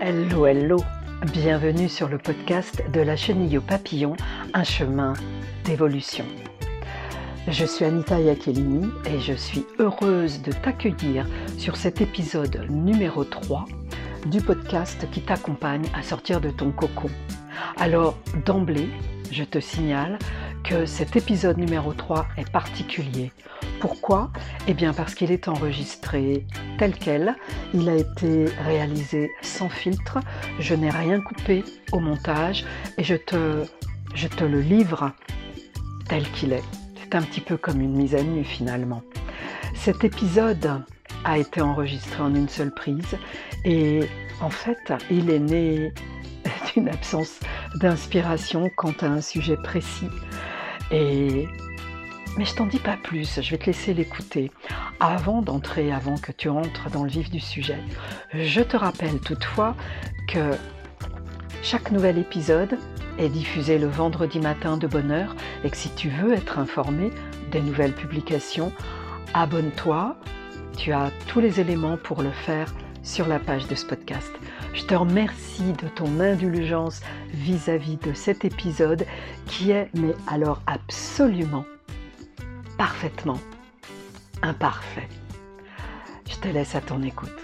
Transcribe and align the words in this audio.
Hello, 0.00 0.46
hello, 0.46 0.76
bienvenue 1.32 1.88
sur 1.88 2.08
le 2.08 2.18
podcast 2.18 2.84
de 2.92 3.00
la 3.00 3.16
chenille 3.16 3.58
au 3.58 3.60
papillon, 3.60 4.14
un 4.54 4.62
chemin 4.62 5.14
d'évolution. 5.64 6.24
Je 7.48 7.64
suis 7.64 7.84
Anita 7.84 8.20
Iacchelini 8.20 8.88
et 9.06 9.18
je 9.18 9.32
suis 9.32 9.66
heureuse 9.80 10.40
de 10.42 10.52
t'accueillir 10.52 11.26
sur 11.56 11.74
cet 11.74 12.00
épisode 12.00 12.64
numéro 12.70 13.24
3 13.24 13.64
du 14.26 14.40
podcast 14.40 15.04
qui 15.10 15.20
t'accompagne 15.22 15.86
à 15.94 16.04
sortir 16.04 16.40
de 16.40 16.50
ton 16.50 16.70
cocon. 16.70 17.10
Alors, 17.76 18.16
d'emblée, 18.46 18.88
je 19.32 19.42
te 19.42 19.58
signale 19.58 20.20
que 20.62 20.86
cet 20.86 21.16
épisode 21.16 21.58
numéro 21.58 21.92
3 21.92 22.28
est 22.36 22.48
particulier. 22.52 23.32
Pourquoi? 23.80 24.30
Eh 24.68 24.74
bien 24.74 24.92
parce 24.92 25.14
qu'il 25.16 25.32
est 25.32 25.48
enregistré 25.48 26.46
tel 26.78 26.94
quel, 26.94 27.34
il 27.74 27.88
a 27.88 27.96
été 27.96 28.46
réalisé 28.64 29.32
sans 29.42 29.68
filtre, 29.68 30.18
je 30.60 30.74
n'ai 30.74 30.90
rien 30.90 31.20
coupé 31.20 31.64
au 31.92 31.98
montage 31.98 32.64
et 32.96 33.04
je 33.04 33.16
te, 33.16 33.64
je 34.14 34.28
te 34.28 34.44
le 34.44 34.60
livre 34.60 35.12
tel 36.08 36.22
qu'il 36.30 36.52
est. 36.52 36.62
C'est 37.02 37.16
un 37.16 37.22
petit 37.22 37.40
peu 37.40 37.56
comme 37.56 37.80
une 37.80 37.96
mise 37.96 38.14
à 38.14 38.22
nu 38.22 38.44
finalement. 38.44 39.02
Cet 39.74 40.04
épisode 40.04 40.82
a 41.24 41.38
été 41.38 41.60
enregistré 41.60 42.22
en 42.22 42.34
une 42.34 42.48
seule 42.48 42.72
prise 42.72 43.16
et 43.64 44.00
en 44.40 44.50
fait 44.50 44.92
il 45.10 45.30
est 45.30 45.40
né 45.40 45.92
d'une 46.74 46.88
absence 46.88 47.40
d'inspiration 47.80 48.70
quant 48.76 48.94
à 49.00 49.06
un 49.06 49.20
sujet 49.20 49.56
précis. 49.56 50.08
Et 50.90 51.48
mais 52.36 52.44
je 52.44 52.54
t'en 52.54 52.66
dis 52.66 52.78
pas 52.78 52.96
plus, 52.96 53.40
je 53.40 53.50
vais 53.50 53.58
te 53.58 53.66
laisser 53.66 53.94
l'écouter. 53.94 54.50
Avant 55.00 55.42
d'entrer, 55.42 55.92
avant 55.92 56.16
que 56.16 56.32
tu 56.32 56.48
entres 56.48 56.90
dans 56.90 57.04
le 57.04 57.10
vif 57.10 57.30
du 57.30 57.40
sujet, 57.40 57.78
je 58.34 58.60
te 58.60 58.76
rappelle 58.76 59.20
toutefois 59.20 59.74
que 60.28 60.52
chaque 61.62 61.90
nouvel 61.90 62.18
épisode 62.18 62.78
est 63.18 63.28
diffusé 63.28 63.78
le 63.78 63.88
vendredi 63.88 64.38
matin 64.38 64.76
de 64.76 64.86
bonne 64.86 65.10
heure 65.10 65.34
et 65.64 65.70
que 65.70 65.76
si 65.76 65.90
tu 65.90 66.08
veux 66.08 66.32
être 66.32 66.58
informé 66.58 67.10
des 67.50 67.60
nouvelles 67.60 67.94
publications, 67.94 68.72
abonne-toi. 69.34 70.16
Tu 70.76 70.92
as 70.92 71.10
tous 71.26 71.40
les 71.40 71.60
éléments 71.60 71.96
pour 71.96 72.22
le 72.22 72.30
faire 72.30 72.72
sur 73.02 73.26
la 73.26 73.38
page 73.38 73.66
de 73.66 73.74
ce 73.74 73.86
podcast. 73.86 74.30
Je 74.74 74.84
te 74.84 74.94
remercie 74.94 75.72
de 75.72 75.88
ton 75.88 76.20
indulgence 76.20 77.00
vis-à-vis 77.32 77.96
de 77.96 78.12
cet 78.12 78.44
épisode 78.44 79.04
qui 79.46 79.72
est, 79.72 79.88
mais 79.94 80.14
alors 80.28 80.60
absolument, 80.66 81.64
parfaitement 82.78 83.40
imparfait. 84.40 85.08
Je 86.30 86.36
te 86.36 86.46
laisse 86.46 86.76
à 86.76 86.80
ton 86.80 87.02
écoute. 87.02 87.36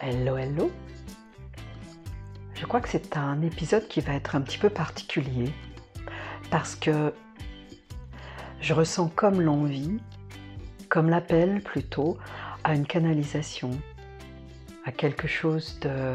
Hello, 0.00 0.36
hello. 0.36 0.70
Je 2.54 2.64
crois 2.64 2.80
que 2.80 2.88
c'est 2.88 3.16
un 3.16 3.42
épisode 3.42 3.88
qui 3.88 4.00
va 4.00 4.14
être 4.14 4.36
un 4.36 4.40
petit 4.40 4.58
peu 4.58 4.70
particulier 4.70 5.52
parce 6.50 6.76
que 6.76 7.12
je 8.60 8.72
ressens 8.72 9.08
comme 9.08 9.40
l'envie, 9.40 9.98
comme 10.88 11.10
l'appel 11.10 11.60
plutôt, 11.60 12.18
à 12.62 12.76
une 12.76 12.86
canalisation, 12.86 13.72
à 14.84 14.92
quelque 14.92 15.26
chose 15.26 15.80
de 15.80 16.14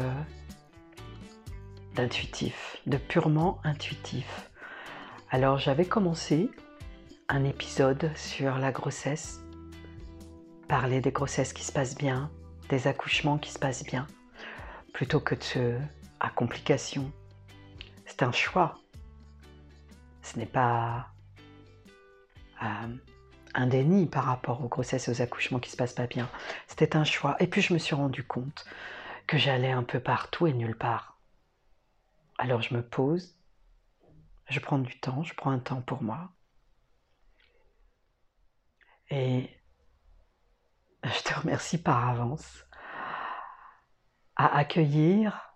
d'intuitif, 1.94 2.78
de 2.86 2.96
purement 2.96 3.60
intuitif. 3.64 4.50
Alors 5.30 5.58
j'avais 5.58 5.84
commencé 5.84 6.50
un 7.28 7.44
épisode 7.44 8.10
sur 8.14 8.58
la 8.58 8.72
grossesse, 8.72 9.40
parler 10.68 11.00
des 11.00 11.12
grossesses 11.12 11.52
qui 11.52 11.64
se 11.64 11.72
passent 11.72 11.96
bien, 11.96 12.30
des 12.68 12.86
accouchements 12.86 13.38
qui 13.38 13.50
se 13.50 13.58
passent 13.58 13.84
bien, 13.84 14.06
plutôt 14.92 15.20
que 15.20 15.34
de 15.34 15.78
à 16.20 16.30
complications. 16.30 17.10
C'est 18.06 18.22
un 18.22 18.32
choix. 18.32 18.78
Ce 20.22 20.38
n'est 20.38 20.46
pas 20.46 21.08
euh, 22.62 22.96
un 23.54 23.66
déni 23.66 24.06
par 24.06 24.24
rapport 24.24 24.62
aux 24.64 24.68
grossesses 24.68 25.08
et 25.08 25.10
aux 25.10 25.20
accouchements 25.20 25.58
qui 25.58 25.70
se 25.70 25.76
passent 25.76 25.94
pas 25.94 26.06
bien. 26.06 26.28
C'était 26.68 26.96
un 26.96 27.04
choix. 27.04 27.36
Et 27.40 27.46
puis 27.46 27.60
je 27.60 27.72
me 27.74 27.78
suis 27.78 27.94
rendu 27.94 28.22
compte 28.22 28.64
que 29.26 29.36
j'allais 29.36 29.72
un 29.72 29.82
peu 29.82 30.00
partout 30.00 30.46
et 30.46 30.52
nulle 30.52 30.76
part. 30.76 31.11
Alors 32.42 32.60
je 32.60 32.74
me 32.74 32.82
pose, 32.82 33.36
je 34.48 34.58
prends 34.58 34.80
du 34.80 34.98
temps, 34.98 35.22
je 35.22 35.32
prends 35.32 35.52
un 35.52 35.60
temps 35.60 35.80
pour 35.80 36.02
moi. 36.02 36.32
Et 39.10 39.48
je 41.04 41.22
te 41.22 41.38
remercie 41.38 41.80
par 41.80 42.08
avance 42.08 42.66
à 44.34 44.56
accueillir 44.56 45.54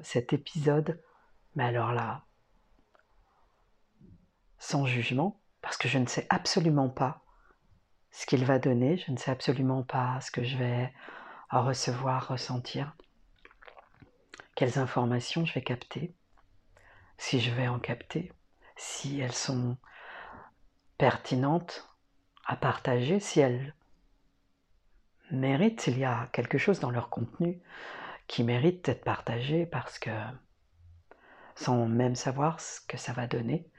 cet 0.00 0.32
épisode, 0.32 0.98
mais 1.56 1.64
alors 1.64 1.92
là, 1.92 2.24
sans 4.56 4.86
jugement, 4.86 5.42
parce 5.60 5.76
que 5.76 5.88
je 5.88 5.98
ne 5.98 6.06
sais 6.06 6.26
absolument 6.30 6.88
pas 6.88 7.22
ce 8.12 8.24
qu'il 8.24 8.46
va 8.46 8.58
donner, 8.58 8.96
je 8.96 9.12
ne 9.12 9.18
sais 9.18 9.30
absolument 9.30 9.82
pas 9.82 10.22
ce 10.22 10.30
que 10.30 10.42
je 10.42 10.56
vais 10.56 10.90
recevoir, 11.50 12.28
ressentir, 12.28 12.96
quelles 14.56 14.78
informations 14.78 15.44
je 15.44 15.54
vais 15.54 15.62
capter, 15.62 16.12
si 17.18 17.40
je 17.40 17.52
vais 17.52 17.68
en 17.68 17.78
capter, 17.78 18.32
si 18.76 19.20
elles 19.20 19.32
sont 19.32 19.76
pertinentes 20.98 21.88
à 22.44 22.56
partager, 22.56 23.20
si 23.20 23.38
elles 23.38 23.74
méritent, 25.30 25.80
s'il 25.80 25.98
y 25.98 26.04
a 26.04 26.28
quelque 26.32 26.58
chose 26.58 26.80
dans 26.80 26.90
leur 26.90 27.10
contenu 27.10 27.60
qui 28.26 28.42
mérite 28.42 28.84
d'être 28.86 29.04
partagé 29.04 29.66
parce 29.66 29.98
que 30.00 30.10
sans 31.54 31.86
même 31.86 32.16
savoir 32.16 32.60
ce 32.60 32.80
que 32.80 32.96
ça 32.96 33.12
va 33.12 33.26
donner, 33.28 33.70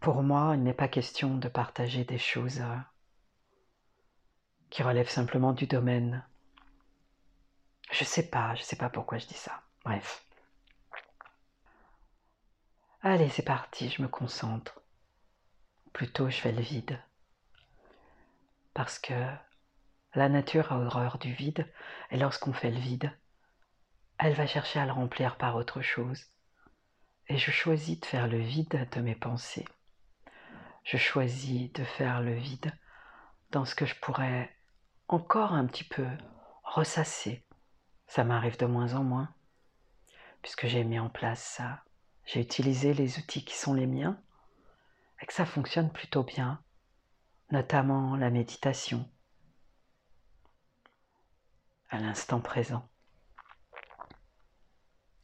pour 0.00 0.22
moi, 0.22 0.52
il 0.54 0.62
n'est 0.62 0.74
pas 0.74 0.88
question 0.88 1.36
de 1.36 1.48
partager 1.48 2.04
des 2.04 2.18
choses 2.18 2.60
euh, 2.60 2.76
qui 4.70 4.82
relèvent 4.82 5.08
simplement 5.08 5.52
du 5.52 5.66
domaine. 5.66 6.24
Je 7.92 8.02
sais 8.02 8.28
pas, 8.28 8.56
je 8.56 8.62
sais 8.62 8.74
pas 8.74 8.90
pourquoi 8.90 9.18
je 9.18 9.26
dis 9.26 9.34
ça. 9.34 9.62
Bref. 9.84 10.26
Allez, 13.02 13.28
c'est 13.28 13.44
parti, 13.44 13.88
je 13.88 14.02
me 14.02 14.08
concentre. 14.08 14.80
Plutôt, 15.92 16.28
je 16.28 16.40
fais 16.40 16.50
le 16.50 16.60
vide. 16.60 17.00
Parce 18.74 18.98
que 18.98 19.14
la 20.14 20.28
nature 20.28 20.72
a 20.72 20.78
horreur 20.78 21.18
du 21.18 21.32
vide, 21.32 21.72
et 22.10 22.16
lorsqu'on 22.16 22.52
fait 22.52 22.70
le 22.72 22.80
vide, 22.80 23.16
elle 24.18 24.34
va 24.34 24.46
chercher 24.46 24.80
à 24.80 24.86
le 24.86 24.92
remplir 24.92 25.36
par 25.36 25.54
autre 25.54 25.82
chose. 25.82 26.26
Et 27.28 27.38
je 27.38 27.52
choisis 27.52 28.00
de 28.00 28.06
faire 28.06 28.26
le 28.26 28.38
vide 28.38 28.88
de 28.90 29.00
mes 29.00 29.14
pensées 29.14 29.66
je 30.84 30.96
choisis 30.96 31.72
de 31.72 31.84
faire 31.84 32.20
le 32.20 32.34
vide 32.34 32.72
dans 33.50 33.64
ce 33.64 33.74
que 33.74 33.86
je 33.86 33.94
pourrais 33.96 34.50
encore 35.08 35.52
un 35.52 35.66
petit 35.66 35.84
peu 35.84 36.06
ressasser. 36.64 37.44
Ça 38.12 38.24
m'arrive 38.24 38.58
de 38.58 38.66
moins 38.66 38.92
en 38.92 39.02
moins, 39.02 39.34
puisque 40.42 40.66
j'ai 40.66 40.84
mis 40.84 40.98
en 40.98 41.08
place 41.08 41.42
ça. 41.42 41.82
J'ai 42.26 42.42
utilisé 42.42 42.92
les 42.92 43.18
outils 43.18 43.42
qui 43.42 43.56
sont 43.56 43.72
les 43.72 43.86
miens 43.86 44.22
et 45.22 45.24
que 45.24 45.32
ça 45.32 45.46
fonctionne 45.46 45.90
plutôt 45.90 46.22
bien, 46.22 46.62
notamment 47.52 48.14
la 48.16 48.28
méditation 48.28 49.10
à 51.88 52.00
l'instant 52.00 52.42
présent. 52.42 52.86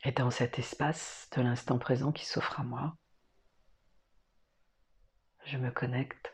Et 0.03 0.13
dans 0.13 0.31
cet 0.31 0.59
espace 0.59 1.29
de 1.37 1.43
l'instant 1.43 1.79
présent 1.79 2.11
qui 2.11 2.25
s'offre 2.25 2.59
à 2.59 2.63
moi, 2.65 2.97
je 5.45 5.59
me 5.59 5.71
connecte 5.71 6.33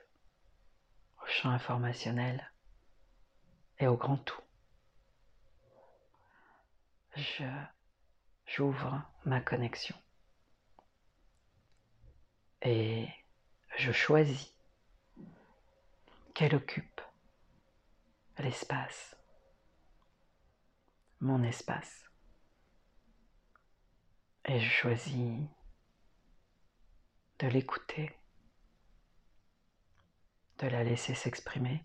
au 1.21 1.27
champ 1.27 1.51
informationnel 1.51 2.53
et 3.81 3.89
au 3.89 3.97
grand 3.97 4.19
tout. 4.19 4.44
Je, 7.17 7.45
j'ouvre 8.47 9.03
ma 9.25 9.41
connexion 9.41 9.97
et 12.63 13.09
je 13.77 13.93
choisis 13.93 14.53
qu'elle 16.35 16.57
occupe 16.57 17.01
l'espace, 18.39 19.17
mon 21.21 21.43
espace. 21.45 22.11
Et 24.47 24.59
je 24.59 24.69
choisis 24.69 25.41
de 27.39 27.47
l'écouter 27.47 28.19
de 30.59 30.67
la 30.67 30.83
laisser 30.83 31.15
s'exprimer, 31.15 31.85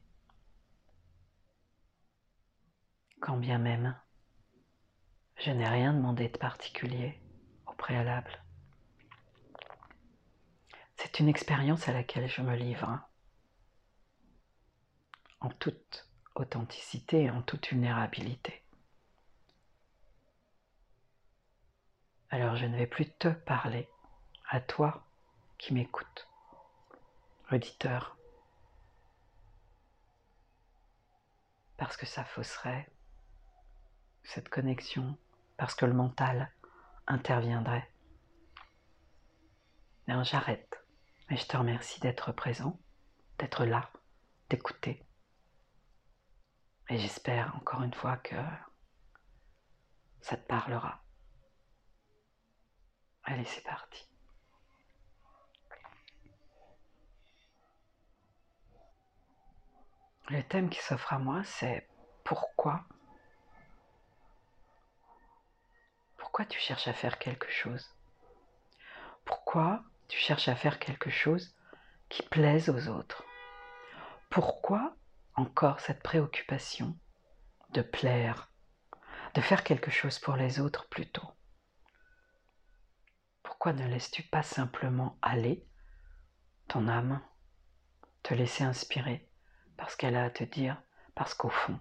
quand 3.19 3.37
bien 3.37 3.59
même 3.59 3.99
je 5.39 5.51
n'ai 5.51 5.67
rien 5.67 5.93
demandé 5.93 6.27
de 6.27 6.37
particulier 6.37 7.19
au 7.67 7.73
préalable. 7.73 8.43
C'est 10.97 11.19
une 11.19 11.29
expérience 11.29 11.87
à 11.87 11.93
laquelle 11.93 12.27
je 12.29 12.41
me 12.41 12.55
livre. 12.55 12.99
en 15.41 15.49
toute 15.49 16.05
authenticité 16.35 17.23
et 17.23 17.29
en 17.29 17.41
toute 17.41 17.67
vulnérabilité. 17.67 18.61
Alors 22.29 22.55
je 22.55 22.65
ne 22.65 22.77
vais 22.77 22.87
plus 22.87 23.09
te 23.09 23.29
parler 23.29 23.89
à 24.49 24.59
toi 24.61 25.07
qui 25.57 25.73
m'écoutes, 25.73 26.27
auditeur, 27.51 28.17
parce 31.77 31.95
que 31.97 32.05
ça 32.05 32.25
fausserait 32.25 32.89
cette 34.23 34.49
connexion, 34.49 35.17
parce 35.59 35.75
que 35.75 35.85
le 35.85 35.93
mental 35.93 36.49
interviendrait. 37.05 37.91
J'arrête. 40.23 40.83
Mais 41.29 41.35
je 41.37 41.45
te 41.45 41.57
remercie 41.57 41.99
d'être 41.99 42.31
présent, 42.31 42.79
d'être 43.37 43.65
là, 43.65 43.91
d'écouter. 44.49 45.05
Et 46.89 46.97
j'espère 46.97 47.55
encore 47.57 47.83
une 47.83 47.93
fois 47.93 48.17
que 48.17 48.35
ça 50.21 50.37
te 50.37 50.47
parlera. 50.47 51.03
Allez, 53.23 53.45
c'est 53.45 53.63
parti. 53.63 54.09
Le 60.29 60.41
thème 60.43 60.69
qui 60.69 60.79
s'offre 60.79 61.13
à 61.13 61.19
moi, 61.19 61.43
c'est 61.43 61.87
pourquoi 62.23 62.85
Tu 66.47 66.59
cherches 66.59 66.87
à 66.87 66.93
faire 66.93 67.19
quelque 67.19 67.51
chose? 67.51 67.93
Pourquoi 69.25 69.83
tu 70.07 70.17
cherches 70.17 70.47
à 70.47 70.55
faire 70.55 70.79
quelque 70.79 71.09
chose 71.09 71.53
qui 72.07 72.23
plaise 72.23 72.69
aux 72.69 72.87
autres? 72.87 73.23
Pourquoi 74.29 74.95
encore 75.35 75.79
cette 75.79 76.01
préoccupation 76.01 76.97
de 77.71 77.81
plaire, 77.81 78.51
de 79.35 79.41
faire 79.41 79.63
quelque 79.63 79.91
chose 79.91 80.17
pour 80.17 80.35
les 80.35 80.59
autres 80.59 80.87
plutôt? 80.87 81.29
Pourquoi 83.43 83.73
ne 83.73 83.87
laisses-tu 83.87 84.23
pas 84.23 84.43
simplement 84.43 85.17
aller 85.21 85.67
ton 86.67 86.87
âme, 86.87 87.21
te 88.23 88.33
laisser 88.33 88.63
inspirer 88.63 89.29
parce 89.75 89.95
qu'elle 89.95 90.15
a 90.15 90.23
à 90.23 90.29
te 90.29 90.43
dire, 90.43 90.81
parce 91.15 91.33
qu'au 91.33 91.49
fond, 91.49 91.79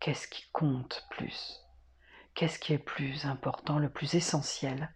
qu'est-ce 0.00 0.28
qui 0.28 0.50
compte 0.52 1.06
plus? 1.10 1.67
Qu'est-ce 2.38 2.60
qui 2.60 2.72
est 2.72 2.78
plus 2.78 3.26
important, 3.26 3.80
le 3.80 3.90
plus 3.90 4.14
essentiel 4.14 4.94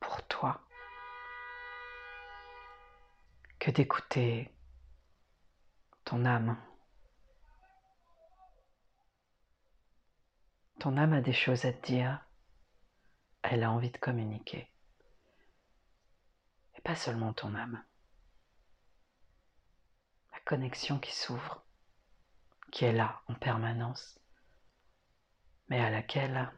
pour 0.00 0.26
toi 0.28 0.62
que 3.58 3.70
d'écouter 3.70 4.50
ton 6.06 6.24
âme? 6.24 6.56
Ton 10.78 10.96
âme 10.96 11.12
a 11.12 11.20
des 11.20 11.34
choses 11.34 11.66
à 11.66 11.72
te 11.74 11.86
dire 11.86 12.18
elle 13.42 13.62
a 13.62 13.70
envie 13.70 13.90
de 13.90 13.98
communiquer. 13.98 14.72
Et 16.78 16.80
pas 16.80 16.96
seulement 16.96 17.34
ton 17.34 17.54
âme. 17.54 17.84
La 20.32 20.40
connexion 20.46 20.98
qui 20.98 21.14
s'ouvre, 21.14 21.62
qui 22.72 22.86
est 22.86 22.94
là 22.94 23.20
en 23.26 23.34
permanence, 23.34 24.18
mais 25.68 25.80
à 25.80 25.90
laquelle 25.90 26.50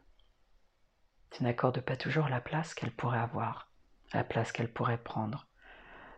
tu 1.31 1.43
n'accordes 1.43 1.81
pas 1.81 1.97
toujours 1.97 2.29
la 2.29 2.41
place 2.41 2.75
qu'elle 2.75 2.95
pourrait 2.95 3.19
avoir, 3.19 3.71
la 4.12 4.25
place 4.25 4.53
qu'elle 4.53 4.73
pourrait 4.73 5.03
prendre. 5.03 5.47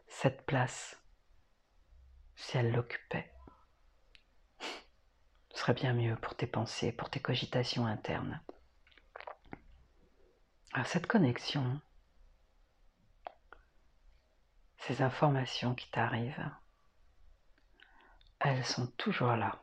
Cette 0.09 0.44
place, 0.44 1.00
si 2.37 2.56
elle 2.56 2.73
l'occupait, 2.73 3.33
ce 5.50 5.59
serait 5.59 5.75
bien 5.75 5.94
mieux 5.94 6.17
pour 6.17 6.35
tes 6.35 6.47
pensées, 6.47 6.93
pour 6.93 7.11
tes 7.11 7.21
cogitations 7.21 7.87
internes. 7.87 8.41
Alors 10.73 10.87
cette 10.87 11.06
connexion, 11.06 11.81
ces 14.79 15.03
informations 15.03 15.75
qui 15.75 15.91
t'arrivent, 15.91 16.50
elles 18.41 18.65
sont 18.65 18.87
toujours 18.99 19.37
là. 19.37 19.62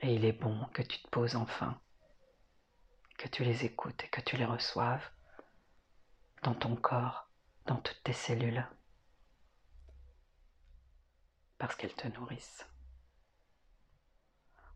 Et 0.00 0.14
il 0.14 0.24
est 0.24 0.32
bon 0.32 0.66
que 0.74 0.82
tu 0.82 1.00
te 1.00 1.08
poses 1.08 1.36
enfin, 1.36 1.80
que 3.18 3.28
tu 3.28 3.44
les 3.44 3.64
écoutes 3.64 4.04
et 4.04 4.08
que 4.08 4.20
tu 4.20 4.36
les 4.36 4.44
reçoives 4.44 5.10
dans 6.42 6.54
ton 6.54 6.76
corps, 6.76 7.28
dans 7.66 7.76
toutes 7.76 8.02
tes 8.04 8.12
cellules, 8.12 8.66
parce 11.58 11.74
qu'elles 11.74 11.94
te 11.94 12.08
nourrissent, 12.08 12.66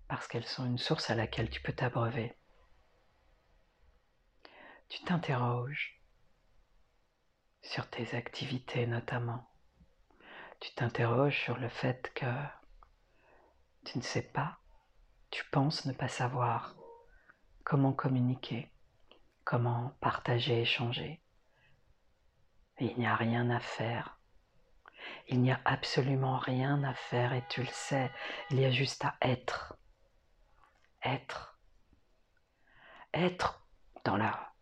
parce 0.08 0.26
qu'elles 0.26 0.46
sont 0.46 0.64
une 0.66 0.78
source 0.78 1.10
à 1.10 1.14
laquelle 1.14 1.50
tu 1.50 1.60
peux 1.60 1.74
t'abreuver 1.74 2.34
tu 4.90 5.04
t'interroges 5.04 6.02
sur 7.62 7.88
tes 7.88 8.16
activités 8.16 8.88
notamment. 8.88 9.48
Tu 10.58 10.74
t'interroges 10.74 11.40
sur 11.40 11.56
le 11.56 11.68
fait 11.68 12.12
que 12.14 12.26
tu 13.84 13.98
ne 13.98 14.02
sais 14.02 14.22
pas, 14.22 14.59
tu 15.30 15.44
penses 15.50 15.84
ne 15.84 15.92
pas 15.92 16.08
savoir 16.08 16.74
comment 17.64 17.92
communiquer, 17.92 18.72
comment 19.44 19.96
partager, 20.00 20.62
échanger. 20.62 21.20
il 22.80 22.96
n'y 22.98 23.06
a 23.06 23.14
rien 23.14 23.48
à 23.50 23.60
faire. 23.60 24.18
Il 25.28 25.40
n'y 25.40 25.52
a 25.52 25.60
absolument 25.64 26.38
rien 26.38 26.82
à 26.82 26.94
faire 26.94 27.32
et 27.32 27.44
tu 27.48 27.62
le 27.62 27.68
sais, 27.68 28.10
il 28.50 28.60
y 28.60 28.64
a 28.64 28.70
juste 28.70 29.04
à 29.04 29.16
être. 29.22 29.76
Être. 31.04 31.58
Être 33.14 33.66
dans 34.04 34.16
la 34.16 34.52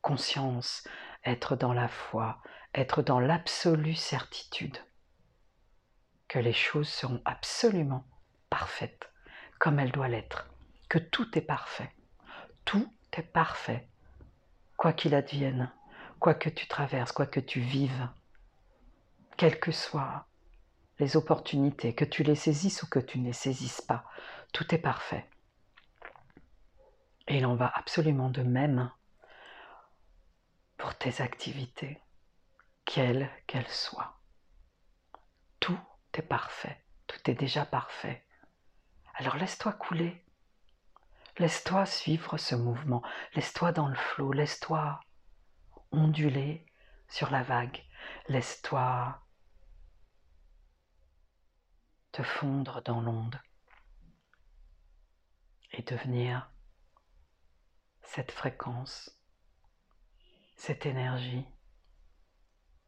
conscience, 0.00 0.86
être 1.24 1.56
dans 1.56 1.72
la 1.72 1.88
foi, 1.88 2.40
être 2.74 3.02
dans 3.02 3.20
l'absolue 3.20 3.94
certitude 3.94 4.78
que 6.28 6.38
les 6.38 6.52
choses 6.52 6.88
seront 6.88 7.22
absolument 7.24 8.04
parfaites 8.50 9.10
comme 9.58 9.78
elles 9.78 9.92
doivent 9.92 10.10
l'être, 10.10 10.48
que 10.88 10.98
tout 10.98 11.36
est 11.38 11.42
parfait, 11.42 11.90
tout 12.64 12.92
est 13.12 13.22
parfait, 13.22 13.88
quoi 14.76 14.92
qu'il 14.92 15.14
advienne, 15.14 15.72
quoi 16.20 16.34
que 16.34 16.48
tu 16.48 16.66
traverses, 16.66 17.12
quoi 17.12 17.26
que 17.26 17.40
tu 17.40 17.60
vives, 17.60 18.08
quelles 19.36 19.60
que 19.60 19.72
soient 19.72 20.26
les 20.98 21.16
opportunités, 21.16 21.94
que 21.94 22.04
tu 22.04 22.22
les 22.22 22.34
saisisses 22.34 22.82
ou 22.82 22.88
que 22.88 22.98
tu 22.98 23.18
ne 23.18 23.26
les 23.26 23.32
saisisses 23.32 23.82
pas, 23.82 24.04
tout 24.52 24.74
est 24.74 24.78
parfait. 24.78 25.28
Et 27.28 27.38
il 27.38 27.46
en 27.46 27.56
va 27.56 27.70
absolument 27.74 28.30
de 28.30 28.42
même 28.42 28.90
pour 30.76 30.94
tes 30.94 31.20
activités, 31.22 32.00
quelles 32.84 33.30
qu'elles 33.46 33.68
soient. 33.68 34.20
Tout 35.60 35.78
est 36.14 36.22
parfait, 36.22 36.80
tout 37.06 37.30
est 37.30 37.34
déjà 37.34 37.66
parfait. 37.66 38.25
Alors 39.16 39.36
laisse-toi 39.36 39.72
couler, 39.72 40.24
laisse-toi 41.38 41.86
suivre 41.86 42.36
ce 42.38 42.54
mouvement, 42.54 43.02
laisse-toi 43.34 43.72
dans 43.72 43.88
le 43.88 43.96
flot, 43.96 44.32
laisse-toi 44.32 45.00
onduler 45.90 46.64
sur 47.08 47.30
la 47.30 47.42
vague, 47.42 47.82
laisse-toi 48.28 49.22
te 52.12 52.22
fondre 52.22 52.82
dans 52.82 53.00
l'onde 53.00 53.40
et 55.72 55.82
devenir 55.82 56.50
cette 58.02 58.32
fréquence 58.32 59.16
cette 60.56 60.86
énergie, 60.86 61.44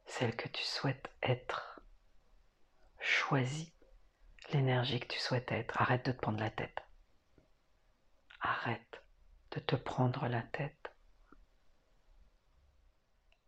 celle 0.06 0.34
que 0.34 0.48
tu 0.48 0.64
souhaites 0.64 1.10
être. 1.22 1.80
Choisis 2.98 3.70
l'énergie 4.52 5.00
que 5.00 5.06
tu 5.06 5.18
souhaites 5.18 5.50
être. 5.52 5.80
Arrête 5.80 6.06
de 6.06 6.12
te 6.12 6.20
prendre 6.20 6.40
la 6.40 6.50
tête. 6.50 6.82
Arrête 8.40 9.02
de 9.52 9.60
te 9.60 9.76
prendre 9.76 10.28
la 10.28 10.42
tête. 10.42 10.92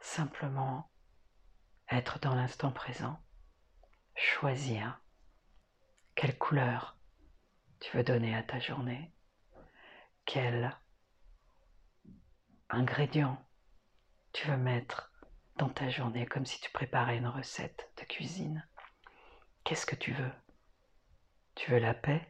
Simplement 0.01 0.91
être 1.91 2.19
dans 2.21 2.35
l'instant 2.35 2.73
présent. 2.73 3.21
Choisir 4.15 5.01
quelle 6.15 6.37
couleur 6.37 6.99
tu 7.81 7.97
veux 7.97 8.05
donner 8.05 8.35
à 8.35 8.43
ta 8.43 8.61
journée. 8.61 9.13
Quel 10.27 10.77
ingrédient 12.69 13.43
tu 14.33 14.47
veux 14.49 14.57
mettre 14.57 15.13
dans 15.57 15.69
ta 15.69 15.89
journée 15.91 16.27
comme 16.27 16.47
si 16.47 16.61
tu 16.61 16.71
préparais 16.71 17.19
une 17.19 17.27
recette 17.27 17.91
de 17.99 18.05
cuisine. 18.05 18.67
Qu'est-ce 19.65 19.87
que 19.87 19.97
tu 19.97 20.13
veux? 20.13 20.33
Tu 21.61 21.71
veux 21.73 21.79
la 21.79 21.93
paix? 21.93 22.27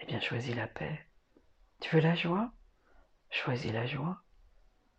Eh 0.00 0.04
bien, 0.04 0.20
choisis 0.20 0.54
la 0.54 0.66
paix. 0.66 1.00
Tu 1.80 1.96
veux 1.96 2.02
la 2.02 2.14
joie? 2.14 2.52
Choisis 3.30 3.72
la 3.72 3.86
joie. 3.86 4.22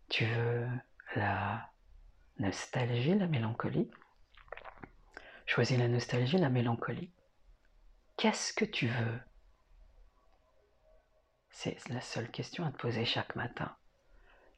Tu 0.10 0.26
veux 0.26 0.68
la 1.16 1.70
nostalgie, 2.40 3.14
la 3.14 3.28
mélancolie? 3.28 3.92
Choisis 5.46 5.78
la 5.78 5.88
nostalgie, 5.88 6.40
la 6.40 6.50
mélancolie. 6.50 7.14
Qu'est-ce 8.18 8.52
que 8.52 8.66
tu 8.66 8.88
veux? 8.88 9.22
C'est 11.52 11.88
la 11.90 12.02
seule 12.02 12.32
question 12.32 12.66
à 12.66 12.72
te 12.72 12.78
poser 12.78 13.06
chaque 13.06 13.36
matin. 13.36 13.78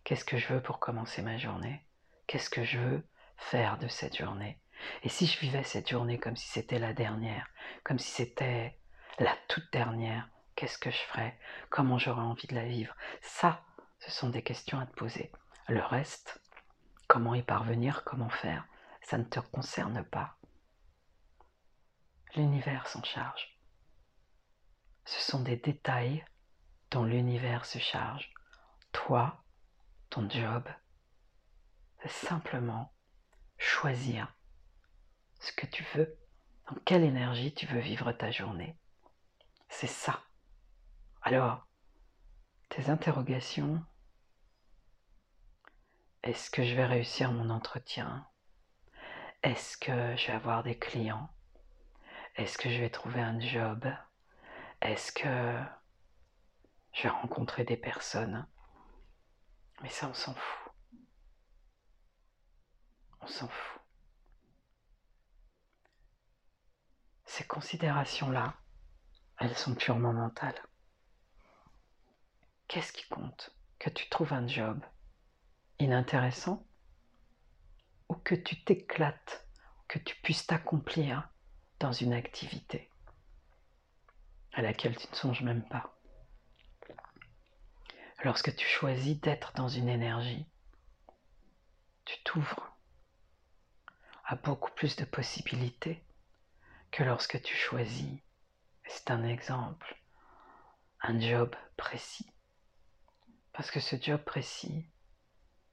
Qu'est-ce 0.05 0.23
que 0.23 0.37
je 0.37 0.47
veux 0.47 0.63
pour 0.63 0.79
commencer 0.79 1.21
ma 1.21 1.37
journée? 1.37 1.85
Qu'est-ce 2.25 2.49
que 2.49 2.63
je 2.63 2.79
veux 2.79 3.05
faire 3.35 3.77
de 3.79 3.89
cette 3.89 4.15
journée? 4.15 4.60
Et 5.03 5.09
si 5.09 5.27
je 5.27 5.39
vivais 5.39 5.63
cette 5.63 5.89
journée 5.89 6.19
comme 6.19 6.35
si 6.35 6.47
c'était 6.47 6.79
la 6.79 6.93
dernière, 6.93 7.47
comme 7.83 7.99
si 7.99 8.11
c'était 8.11 8.77
la 9.19 9.35
toute 9.47 9.71
dernière, 9.71 10.29
qu'est-ce 10.55 10.77
que 10.77 10.91
je 10.91 10.97
ferais? 10.97 11.37
Comment 11.69 11.97
j'aurais 11.97 12.21
envie 12.21 12.47
de 12.47 12.55
la 12.55 12.65
vivre? 12.65 12.95
Ça, 13.21 13.63
ce 13.99 14.11
sont 14.11 14.29
des 14.29 14.43
questions 14.43 14.79
à 14.79 14.85
te 14.85 14.93
poser. 14.93 15.31
Le 15.67 15.81
reste, 15.81 16.41
comment 17.07 17.35
y 17.35 17.43
parvenir, 17.43 18.03
comment 18.03 18.29
faire, 18.29 18.65
ça 19.01 19.17
ne 19.17 19.23
te 19.23 19.39
concerne 19.39 20.03
pas. 20.03 20.37
L'univers 22.35 22.87
s'en 22.87 23.03
charge. 23.03 23.57
Ce 25.05 25.19
sont 25.31 25.41
des 25.41 25.57
détails 25.57 26.23
dont 26.91 27.03
l'univers 27.03 27.65
se 27.65 27.79
charge. 27.79 28.31
Toi, 28.91 29.43
ton 30.09 30.29
job, 30.29 30.67
c'est 32.01 32.27
simplement 32.27 32.93
choisir 33.57 34.33
ce 35.41 35.51
que 35.51 35.65
tu 35.65 35.83
veux, 35.95 36.17
dans 36.69 36.77
quelle 36.85 37.03
énergie 37.03 37.53
tu 37.53 37.65
veux 37.65 37.79
vivre 37.79 38.11
ta 38.13 38.31
journée. 38.31 38.77
C'est 39.69 39.87
ça. 39.87 40.21
Alors, 41.23 41.67
tes 42.69 42.89
interrogations, 42.89 43.83
est-ce 46.23 46.51
que 46.51 46.63
je 46.63 46.75
vais 46.75 46.85
réussir 46.85 47.31
mon 47.31 47.49
entretien? 47.49 48.27
Est-ce 49.41 49.77
que 49.77 50.15
je 50.15 50.27
vais 50.27 50.33
avoir 50.33 50.63
des 50.63 50.77
clients? 50.77 51.29
Est-ce 52.35 52.57
que 52.57 52.69
je 52.69 52.79
vais 52.79 52.91
trouver 52.91 53.21
un 53.21 53.39
job? 53.39 53.91
Est-ce 54.81 55.11
que 55.11 55.63
je 56.93 57.03
vais 57.03 57.09
rencontrer 57.09 57.63
des 57.63 57.77
personnes? 57.77 58.47
Mais 59.81 59.89
ça, 59.89 60.07
on 60.07 60.13
s'en 60.13 60.35
fout. 60.35 60.73
On 63.21 63.27
s'en 63.27 63.47
fout. 63.47 63.80
Ces 67.31 67.45
considérations-là, 67.45 68.55
elles 69.39 69.55
sont 69.55 69.73
purement 69.73 70.11
mentales. 70.11 70.61
Qu'est-ce 72.67 72.91
qui 72.91 73.07
compte 73.07 73.55
Que 73.79 73.89
tu 73.89 74.09
trouves 74.09 74.33
un 74.33 74.45
job 74.49 74.83
inintéressant 75.79 76.67
ou 78.09 78.15
que 78.15 78.35
tu 78.35 78.61
t'éclates, 78.65 79.47
que 79.87 79.97
tu 79.97 80.13
puisses 80.17 80.45
t'accomplir 80.45 81.29
dans 81.79 81.93
une 81.93 82.11
activité 82.11 82.91
à 84.51 84.61
laquelle 84.61 84.97
tu 84.97 85.07
ne 85.09 85.15
songes 85.15 85.41
même 85.41 85.65
pas? 85.69 85.97
Lorsque 88.25 88.53
tu 88.57 88.67
choisis 88.67 89.17
d'être 89.21 89.53
dans 89.53 89.69
une 89.69 89.87
énergie, 89.87 90.45
tu 92.03 92.21
t'ouvres 92.25 92.75
à 94.25 94.35
beaucoup 94.35 94.71
plus 94.71 94.97
de 94.97 95.05
possibilités 95.05 96.03
que 96.91 97.03
lorsque 97.03 97.41
tu 97.41 97.55
choisis, 97.55 98.19
c'est 98.85 99.11
un 99.11 99.23
exemple, 99.23 99.97
un 101.01 101.19
job 101.19 101.55
précis. 101.77 102.29
Parce 103.53 103.71
que 103.71 103.79
ce 103.79 103.95
job 103.95 104.21
précis, 104.23 104.85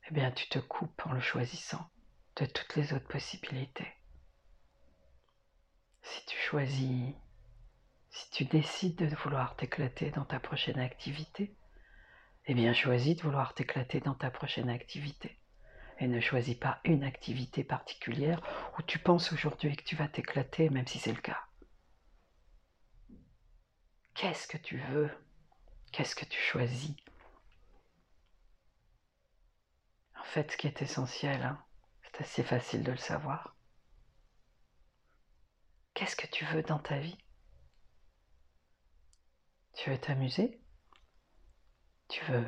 eh 0.08 0.14
bien 0.14 0.30
tu 0.30 0.48
te 0.48 0.58
coupes 0.58 1.02
en 1.04 1.12
le 1.12 1.20
choisissant 1.20 1.90
de 2.36 2.46
toutes 2.46 2.76
les 2.76 2.92
autres 2.92 3.08
possibilités. 3.08 3.92
Si 6.02 6.24
tu 6.26 6.38
choisis, 6.38 7.14
si 8.10 8.30
tu 8.30 8.44
décides 8.44 8.96
de 8.96 9.14
vouloir 9.16 9.56
t'éclater 9.56 10.10
dans 10.12 10.24
ta 10.24 10.38
prochaine 10.38 10.78
activité, 10.78 11.54
eh 12.46 12.54
bien 12.54 12.72
choisis 12.72 13.16
de 13.16 13.22
vouloir 13.22 13.54
t'éclater 13.54 14.00
dans 14.00 14.14
ta 14.14 14.30
prochaine 14.30 14.70
activité. 14.70 15.38
Et 16.00 16.06
ne 16.06 16.20
choisis 16.20 16.54
pas 16.54 16.80
une 16.84 17.02
activité 17.02 17.64
particulière 17.64 18.40
où 18.78 18.82
tu 18.82 18.98
penses 18.98 19.32
aujourd'hui 19.32 19.76
que 19.76 19.82
tu 19.82 19.96
vas 19.96 20.08
t'éclater, 20.08 20.70
même 20.70 20.86
si 20.86 20.98
c'est 20.98 21.12
le 21.12 21.20
cas. 21.20 21.42
Qu'est-ce 24.14 24.46
que 24.46 24.58
tu 24.58 24.78
veux? 24.78 25.10
Qu'est-ce 25.92 26.14
que 26.14 26.24
tu 26.24 26.40
choisis? 26.40 26.94
En 30.18 30.24
fait, 30.24 30.52
ce 30.52 30.56
qui 30.56 30.66
est 30.66 30.82
essentiel, 30.82 31.42
hein, 31.42 31.64
c'est 32.02 32.20
assez 32.20 32.42
facile 32.42 32.82
de 32.84 32.92
le 32.92 32.98
savoir. 32.98 33.56
Qu'est-ce 35.94 36.16
que 36.16 36.26
tu 36.26 36.44
veux 36.44 36.62
dans 36.62 36.78
ta 36.78 36.98
vie? 36.98 37.18
Tu 39.74 39.90
veux 39.90 39.98
t'amuser? 39.98 40.60
Tu 42.08 42.24
veux 42.26 42.46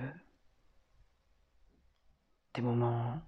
des 2.55 2.63
moments 2.63 3.21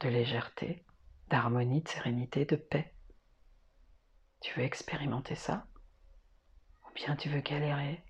de 0.00 0.08
légèreté, 0.08 0.84
d'harmonie, 1.28 1.82
de 1.82 1.88
sérénité, 1.88 2.44
de 2.44 2.56
paix. 2.56 2.94
Tu 4.40 4.54
veux 4.54 4.64
expérimenter 4.64 5.34
ça? 5.34 5.66
Ou 6.86 6.94
bien 6.94 7.16
tu 7.16 7.28
veux 7.28 7.40
galérer? 7.40 8.04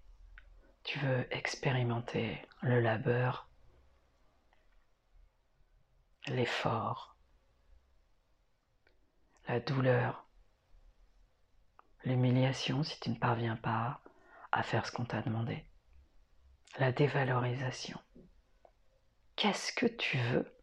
Tu 0.85 0.99
veux 0.99 1.27
expérimenter 1.35 2.41
le 2.63 2.81
labeur, 2.81 3.49
l'effort, 6.27 7.17
la 9.49 9.61
douleur, 9.61 10.27
l'humiliation 12.05 12.83
si 12.83 13.01
tu 13.01 13.11
ne 13.11 13.19
parviens 13.19 13.57
pas 13.57 14.03
à 14.53 14.63
faire 14.63 14.87
ce 14.87 14.93
qu'on 14.93 15.05
t'a 15.05 15.23
demandé, 15.23 15.65
la 16.79 16.93
dévalorisation. 16.93 17.99
Qu'est-ce 19.37 19.73
que 19.73 19.87
tu 19.87 20.19
veux? 20.19 20.58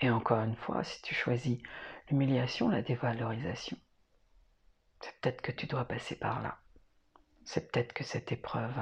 Et 0.00 0.10
encore 0.10 0.40
une 0.40 0.56
fois, 0.56 0.84
si 0.84 1.00
tu 1.02 1.14
choisis 1.14 1.58
l'humiliation, 2.08 2.68
la 2.68 2.82
dévalorisation, 2.82 3.78
c'est 5.00 5.20
peut-être 5.20 5.42
que 5.42 5.52
tu 5.52 5.66
dois 5.66 5.84
passer 5.84 6.16
par 6.16 6.42
là. 6.42 6.58
C'est 7.44 7.70
peut-être 7.70 7.92
que 7.92 8.04
cette 8.04 8.32
épreuve, 8.32 8.74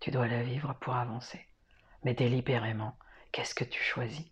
tu 0.00 0.10
dois 0.10 0.28
la 0.28 0.42
vivre 0.42 0.74
pour 0.74 0.94
avancer. 0.94 1.46
Mais 2.04 2.14
délibérément, 2.14 2.96
qu'est-ce 3.32 3.54
que 3.54 3.64
tu 3.64 3.82
choisis? 3.82 4.26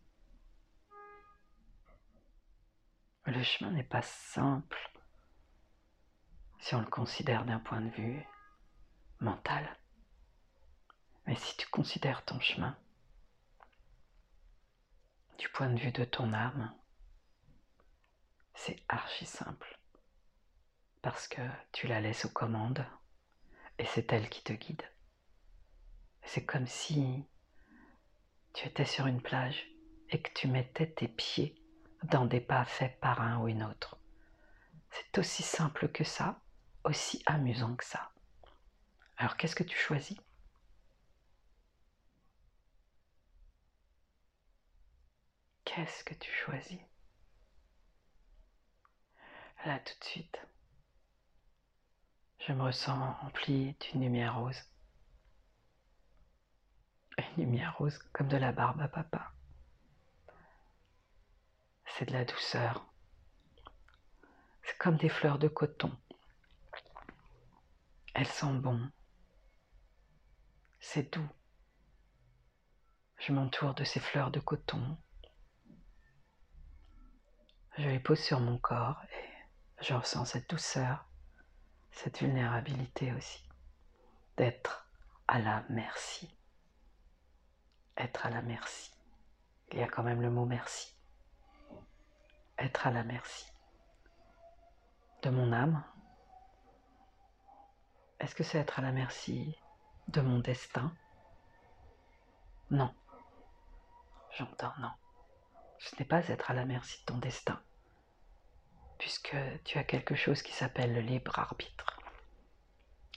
Le 3.26 3.42
chemin 3.42 3.70
n'est 3.70 3.82
pas 3.82 4.02
simple 4.02 4.78
si 6.58 6.74
on 6.74 6.80
le 6.80 6.86
considère 6.86 7.44
d'un 7.44 7.60
point 7.60 7.80
de 7.80 7.90
vue 7.90 8.26
mental. 9.20 9.76
Mais 11.26 11.36
si 11.36 11.56
tu 11.56 11.66
considères 11.68 12.24
ton 12.24 12.40
chemin 12.40 12.76
du 15.40 15.48
point 15.48 15.70
de 15.70 15.80
vue 15.80 15.90
de 15.90 16.04
ton 16.04 16.34
âme, 16.34 16.70
c'est 18.52 18.76
archi 18.90 19.24
simple. 19.24 19.80
Parce 21.00 21.26
que 21.28 21.40
tu 21.72 21.86
la 21.86 22.02
laisses 22.02 22.26
aux 22.26 22.30
commandes 22.30 22.84
et 23.78 23.86
c'est 23.86 24.12
elle 24.12 24.28
qui 24.28 24.42
te 24.42 24.52
guide. 24.52 24.82
C'est 26.24 26.44
comme 26.44 26.66
si 26.66 27.24
tu 28.52 28.68
étais 28.68 28.84
sur 28.84 29.06
une 29.06 29.22
plage 29.22 29.66
et 30.10 30.20
que 30.20 30.30
tu 30.34 30.46
mettais 30.46 30.90
tes 30.90 31.08
pieds 31.08 31.54
dans 32.02 32.26
des 32.26 32.42
pas 32.42 32.66
faits 32.66 33.00
par 33.00 33.22
un 33.22 33.38
ou 33.38 33.48
une 33.48 33.62
autre. 33.62 33.96
C'est 34.90 35.16
aussi 35.16 35.42
simple 35.42 35.88
que 35.88 36.04
ça, 36.04 36.38
aussi 36.84 37.22
amusant 37.24 37.76
que 37.76 37.84
ça. 37.86 38.12
Alors 39.16 39.38
qu'est-ce 39.38 39.56
que 39.56 39.64
tu 39.64 39.78
choisis? 39.78 40.18
Qu'est-ce 45.70 46.02
que 46.02 46.14
tu 46.14 46.32
choisis? 46.32 46.80
Là 49.64 49.78
tout 49.78 49.98
de 50.00 50.04
suite, 50.04 50.40
je 52.40 52.52
me 52.52 52.62
ressens 52.62 53.12
rempli 53.20 53.76
d'une 53.80 54.02
lumière 54.02 54.38
rose. 54.38 54.64
Une 57.18 57.44
lumière 57.44 57.76
rose 57.78 57.98
comme 58.12 58.28
de 58.28 58.36
la 58.36 58.52
barbe 58.52 58.80
à 58.80 58.88
papa 58.88 59.32
c'est 62.00 62.06
de 62.06 62.12
la 62.14 62.24
douceur. 62.24 62.86
C'est 64.62 64.78
comme 64.78 64.96
des 64.96 65.10
fleurs 65.10 65.38
de 65.38 65.48
coton. 65.48 65.94
Elles 68.14 68.26
sentent 68.26 68.62
bon. 68.62 68.90
C'est 70.78 71.12
doux. 71.12 71.28
Je 73.18 73.32
m'entoure 73.32 73.74
de 73.74 73.84
ces 73.84 74.00
fleurs 74.00 74.30
de 74.30 74.40
coton. 74.40 74.96
Je 77.78 77.88
les 77.88 78.00
pose 78.00 78.20
sur 78.20 78.40
mon 78.40 78.58
corps 78.58 79.02
et 79.12 79.84
je 79.84 79.94
ressens 79.94 80.24
cette 80.24 80.50
douceur, 80.50 81.06
cette 81.92 82.18
vulnérabilité 82.18 83.12
aussi, 83.12 83.48
d'être 84.36 84.86
à 85.28 85.38
la 85.38 85.64
merci. 85.70 86.36
Être 87.96 88.26
à 88.26 88.30
la 88.30 88.42
merci. 88.42 88.92
Il 89.72 89.78
y 89.78 89.82
a 89.82 89.88
quand 89.88 90.02
même 90.02 90.20
le 90.20 90.30
mot 90.30 90.46
merci 90.46 90.94
être 92.60 92.86
à 92.86 92.90
la 92.90 93.02
merci 93.02 93.46
de 95.22 95.30
mon 95.30 95.52
âme, 95.52 95.82
Est-ce 98.20 98.34
que 98.34 98.44
c'est 98.44 98.58
être 98.58 98.78
à 98.78 98.82
la 98.82 98.92
merci 98.92 99.56
de 100.08 100.20
mon 100.20 100.40
destin? 100.40 100.92
Non. 102.70 102.94
J'entends 104.36 104.74
non. 104.78 104.90
Ce 105.80 105.96
n'est 105.96 106.04
pas 106.04 106.28
être 106.28 106.50
à 106.50 106.54
la 106.54 106.66
merci 106.66 107.00
de 107.00 107.06
ton 107.06 107.16
destin, 107.18 107.60
puisque 108.98 109.34
tu 109.64 109.78
as 109.78 109.84
quelque 109.84 110.14
chose 110.14 110.42
qui 110.42 110.52
s'appelle 110.52 110.92
le 110.92 111.00
libre 111.00 111.38
arbitre, 111.38 111.98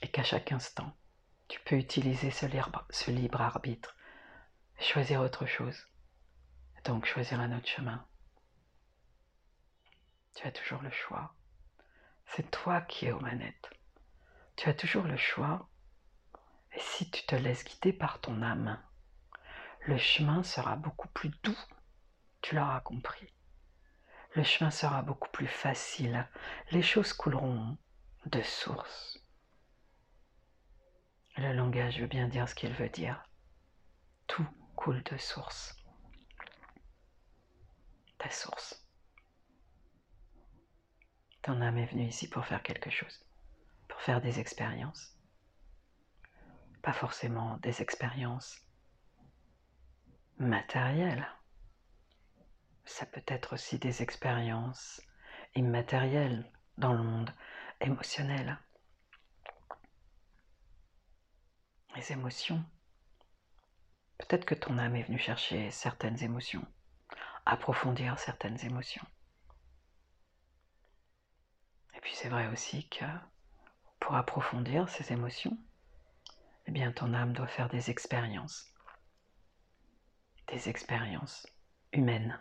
et 0.00 0.10
qu'à 0.10 0.22
chaque 0.24 0.50
instant, 0.50 0.96
tu 1.46 1.60
peux 1.60 1.76
utiliser 1.76 2.30
ce 2.30 2.46
libre, 2.46 3.40
arbitre 3.40 3.94
et 4.78 4.82
choisir 4.82 5.20
autre 5.20 5.44
chose, 5.44 5.86
donc 6.84 7.04
choisir 7.04 7.38
un 7.38 7.56
autre 7.56 7.68
chemin. 7.68 8.04
Tu 10.34 10.46
as 10.46 10.52
toujours 10.52 10.82
le 10.82 10.90
choix. 10.90 11.34
C'est 12.26 12.50
toi 12.50 12.80
qui 12.80 13.06
es 13.06 13.12
aux 13.12 13.20
manettes. 13.20 13.70
Tu 14.56 14.68
as 14.68 14.74
toujours 14.74 15.04
le 15.04 15.16
choix. 15.18 15.68
Et 16.72 16.80
si 16.80 17.10
tu 17.10 17.24
te 17.26 17.36
laisses 17.36 17.64
guider 17.64 17.92
par 17.92 18.20
ton 18.20 18.42
âme, 18.42 18.82
le 19.86 19.98
chemin 19.98 20.42
sera 20.42 20.76
beaucoup 20.76 21.08
plus 21.08 21.28
doux. 21.42 21.58
Tu 22.44 22.54
l'auras 22.54 22.80
compris. 22.80 23.32
Le 24.34 24.42
chemin 24.42 24.70
sera 24.70 25.00
beaucoup 25.00 25.30
plus 25.30 25.46
facile. 25.46 26.28
Les 26.72 26.82
choses 26.82 27.14
couleront 27.14 27.78
de 28.26 28.42
source. 28.42 29.18
Le 31.38 31.54
langage 31.54 32.02
veut 32.02 32.06
bien 32.06 32.28
dire 32.28 32.46
ce 32.46 32.54
qu'il 32.54 32.74
veut 32.74 32.90
dire. 32.90 33.26
Tout 34.26 34.46
coule 34.76 35.02
de 35.04 35.16
source. 35.16 35.74
Ta 38.18 38.28
source. 38.28 38.86
Ton 41.40 41.62
âme 41.62 41.78
est 41.78 41.86
venue 41.86 42.08
ici 42.08 42.28
pour 42.28 42.44
faire 42.44 42.62
quelque 42.62 42.90
chose, 42.90 43.24
pour 43.88 44.02
faire 44.02 44.20
des 44.20 44.38
expériences. 44.38 45.18
Pas 46.82 46.92
forcément 46.92 47.56
des 47.62 47.80
expériences 47.80 48.60
matérielles. 50.36 51.26
Ça 52.84 53.06
peut 53.06 53.24
être 53.26 53.54
aussi 53.54 53.78
des 53.78 54.02
expériences 54.02 55.00
immatérielles 55.54 56.50
dans 56.78 56.92
le 56.92 57.02
monde 57.02 57.30
émotionnel. 57.80 58.58
Les 61.96 62.12
émotions. 62.12 62.64
Peut-être 64.18 64.44
que 64.44 64.54
ton 64.54 64.78
âme 64.78 64.96
est 64.96 65.02
venue 65.04 65.18
chercher 65.18 65.70
certaines 65.70 66.22
émotions, 66.22 66.66
approfondir 67.46 68.18
certaines 68.18 68.62
émotions 68.64 69.06
puis 72.04 72.14
c'est 72.14 72.28
vrai 72.28 72.46
aussi 72.48 72.86
que 72.90 73.06
pour 73.98 74.14
approfondir 74.14 74.90
ces 74.90 75.10
émotions, 75.10 75.56
eh 76.66 76.70
bien 76.70 76.92
ton 76.92 77.14
âme 77.14 77.32
doit 77.32 77.46
faire 77.46 77.70
des 77.70 77.90
expériences. 77.90 78.70
Des 80.48 80.68
expériences 80.68 81.46
humaines. 81.92 82.38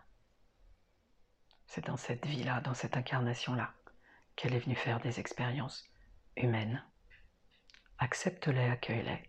C'est 1.74 1.88
dans 1.88 1.98
cette 1.98 2.28
vie-là, 2.28 2.62
dans 2.62 2.76
cette 2.76 2.98
incarnation-là, 2.98 3.74
qu'elle 4.36 4.54
est 4.54 4.60
venue 4.60 4.76
faire 4.76 5.00
des 5.00 5.20
expériences 5.20 5.90
humaines. 6.38 6.86
Accepte-les, 7.98 8.70
accueille-les, 8.70 9.28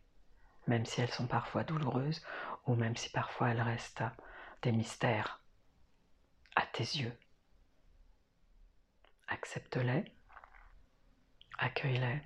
même 0.66 0.84
si 0.84 1.00
elles 1.00 1.10
sont 1.10 1.26
parfois 1.26 1.64
douloureuses 1.64 2.22
ou 2.66 2.74
même 2.74 2.96
si 2.96 3.08
parfois 3.08 3.48
elles 3.48 3.62
restent 3.62 4.04
des 4.60 4.72
mystères 4.72 5.40
à 6.54 6.66
tes 6.66 6.82
yeux. 6.82 7.18
Accepte-les 9.28 10.04
Accueille-les 11.56 12.20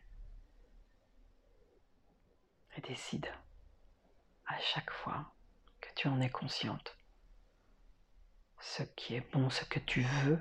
et 2.76 2.80
décide 2.80 3.32
à 4.48 4.58
chaque 4.58 4.90
fois 4.90 5.32
que 5.80 5.90
tu 5.94 6.08
en 6.08 6.20
es 6.20 6.30
consciente 6.30 6.97
ce 8.60 8.82
qui 8.82 9.14
est 9.14 9.32
bon, 9.32 9.50
ce 9.50 9.64
que 9.64 9.78
tu 9.78 10.02
veux 10.02 10.40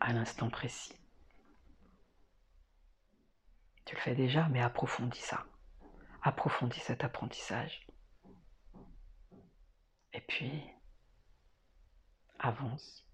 à 0.00 0.12
l'instant 0.12 0.50
précis. 0.50 0.94
Tu 3.84 3.94
le 3.94 4.00
fais 4.00 4.14
déjà, 4.14 4.48
mais 4.48 4.60
approfondis 4.60 5.20
ça. 5.20 5.44
Approfondis 6.22 6.80
cet 6.80 7.04
apprentissage. 7.04 7.86
Et 10.12 10.20
puis, 10.20 10.62
avance 12.38 13.06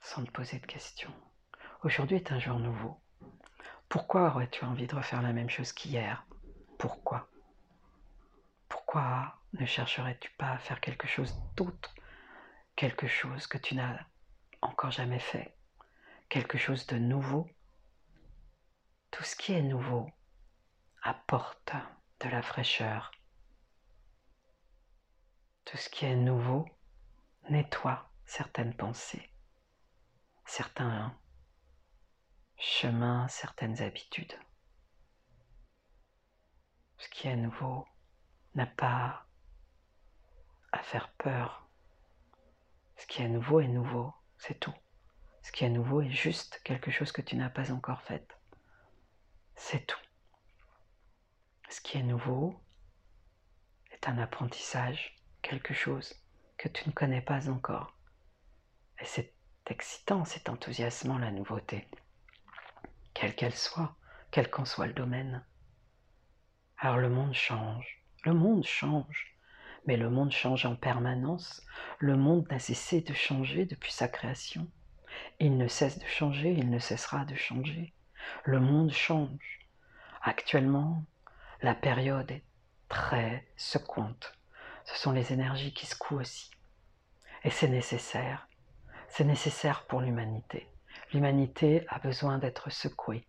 sans 0.00 0.24
te 0.24 0.30
poser 0.30 0.58
de 0.58 0.66
questions. 0.66 1.12
Aujourd'hui 1.82 2.16
est 2.16 2.32
un 2.32 2.38
jour 2.38 2.58
nouveau. 2.58 3.00
Pourquoi 3.88 4.28
aurais-tu 4.28 4.64
envie 4.64 4.86
de 4.86 4.94
refaire 4.94 5.22
la 5.22 5.32
même 5.32 5.50
chose 5.50 5.72
qu'hier? 5.72 6.26
Pourquoi? 6.78 7.28
Pourquoi 8.68 9.38
ne 9.52 9.66
chercherais-tu 9.66 10.30
pas 10.32 10.50
à 10.50 10.58
faire 10.58 10.80
quelque 10.80 11.06
chose 11.06 11.34
d'autre? 11.56 11.94
Quelque 12.76 13.06
chose 13.06 13.46
que 13.46 13.58
tu 13.58 13.74
n'as 13.74 14.04
encore 14.60 14.90
jamais 14.90 15.20
fait 15.20 15.56
Quelque 16.28 16.58
chose 16.58 16.86
de 16.86 16.96
nouveau 16.96 17.48
Tout 19.10 19.22
ce 19.22 19.36
qui 19.36 19.52
est 19.52 19.62
nouveau 19.62 20.10
apporte 21.02 21.72
de 22.20 22.28
la 22.28 22.42
fraîcheur. 22.42 23.12
Tout 25.64 25.76
ce 25.76 25.88
qui 25.88 26.04
est 26.06 26.16
nouveau 26.16 26.66
nettoie 27.50 28.10
certaines 28.24 28.74
pensées, 28.74 29.30
certains 30.46 31.16
chemin 32.56 33.28
certaines 33.28 33.80
habitudes. 33.82 34.38
Ce 36.98 37.08
qui 37.10 37.28
est 37.28 37.36
nouveau 37.36 37.86
n'a 38.54 38.66
pas 38.66 39.26
à 40.72 40.82
faire 40.82 41.12
peur. 41.12 41.63
Qui 43.14 43.22
est 43.22 43.28
nouveau 43.28 43.60
est 43.60 43.68
nouveau, 43.68 44.12
c'est 44.38 44.58
tout. 44.58 44.74
Ce 45.40 45.52
qui 45.52 45.64
est 45.64 45.68
nouveau 45.68 46.00
est 46.00 46.10
juste 46.10 46.60
quelque 46.64 46.90
chose 46.90 47.12
que 47.12 47.22
tu 47.22 47.36
n'as 47.36 47.48
pas 47.48 47.70
encore 47.70 48.02
fait. 48.02 48.26
C'est 49.54 49.86
tout. 49.86 50.00
Ce 51.70 51.80
qui 51.80 51.96
est 51.96 52.02
nouveau 52.02 52.60
est 53.92 54.08
un 54.08 54.18
apprentissage, 54.18 55.14
quelque 55.42 55.72
chose 55.72 56.12
que 56.56 56.66
tu 56.66 56.88
ne 56.88 56.92
connais 56.92 57.20
pas 57.20 57.48
encore. 57.48 57.96
Et 59.00 59.04
c'est 59.04 59.32
excitant, 59.66 60.24
c'est 60.24 60.48
enthousiasmant 60.48 61.18
la 61.18 61.30
nouveauté 61.30 61.86
quelle 63.14 63.36
qu'elle 63.36 63.54
soit, 63.54 63.94
quel 64.32 64.50
qu'en 64.50 64.64
soit 64.64 64.88
le 64.88 64.92
domaine. 64.92 65.44
Alors 66.78 66.96
le 66.96 67.10
monde 67.10 67.32
change, 67.32 68.02
le 68.24 68.34
monde 68.34 68.64
change, 68.64 69.33
mais 69.86 69.96
le 69.96 70.10
monde 70.10 70.32
change 70.32 70.66
en 70.66 70.76
permanence, 70.76 71.62
le 71.98 72.16
monde 72.16 72.46
n'a 72.50 72.58
cessé 72.58 73.00
de 73.00 73.14
changer 73.14 73.66
depuis 73.66 73.92
sa 73.92 74.08
création. 74.08 74.66
Il 75.40 75.56
ne 75.56 75.68
cesse 75.68 75.98
de 75.98 76.06
changer, 76.06 76.52
il 76.52 76.70
ne 76.70 76.78
cessera 76.78 77.24
de 77.24 77.34
changer. 77.34 77.92
Le 78.44 78.60
monde 78.60 78.92
change. 78.92 79.60
Actuellement, 80.22 81.04
la 81.60 81.74
période 81.74 82.30
est 82.30 82.44
très 82.88 83.46
secouante. 83.56 84.32
Ce 84.84 84.96
sont 84.98 85.12
les 85.12 85.32
énergies 85.32 85.74
qui 85.74 85.86
secouent 85.86 86.20
aussi. 86.20 86.50
Et 87.42 87.50
c'est 87.50 87.68
nécessaire. 87.68 88.48
C'est 89.08 89.24
nécessaire 89.24 89.86
pour 89.86 90.00
l'humanité. 90.00 90.68
L'humanité 91.12 91.84
a 91.88 91.98
besoin 91.98 92.38
d'être 92.38 92.70
secouée, 92.70 93.26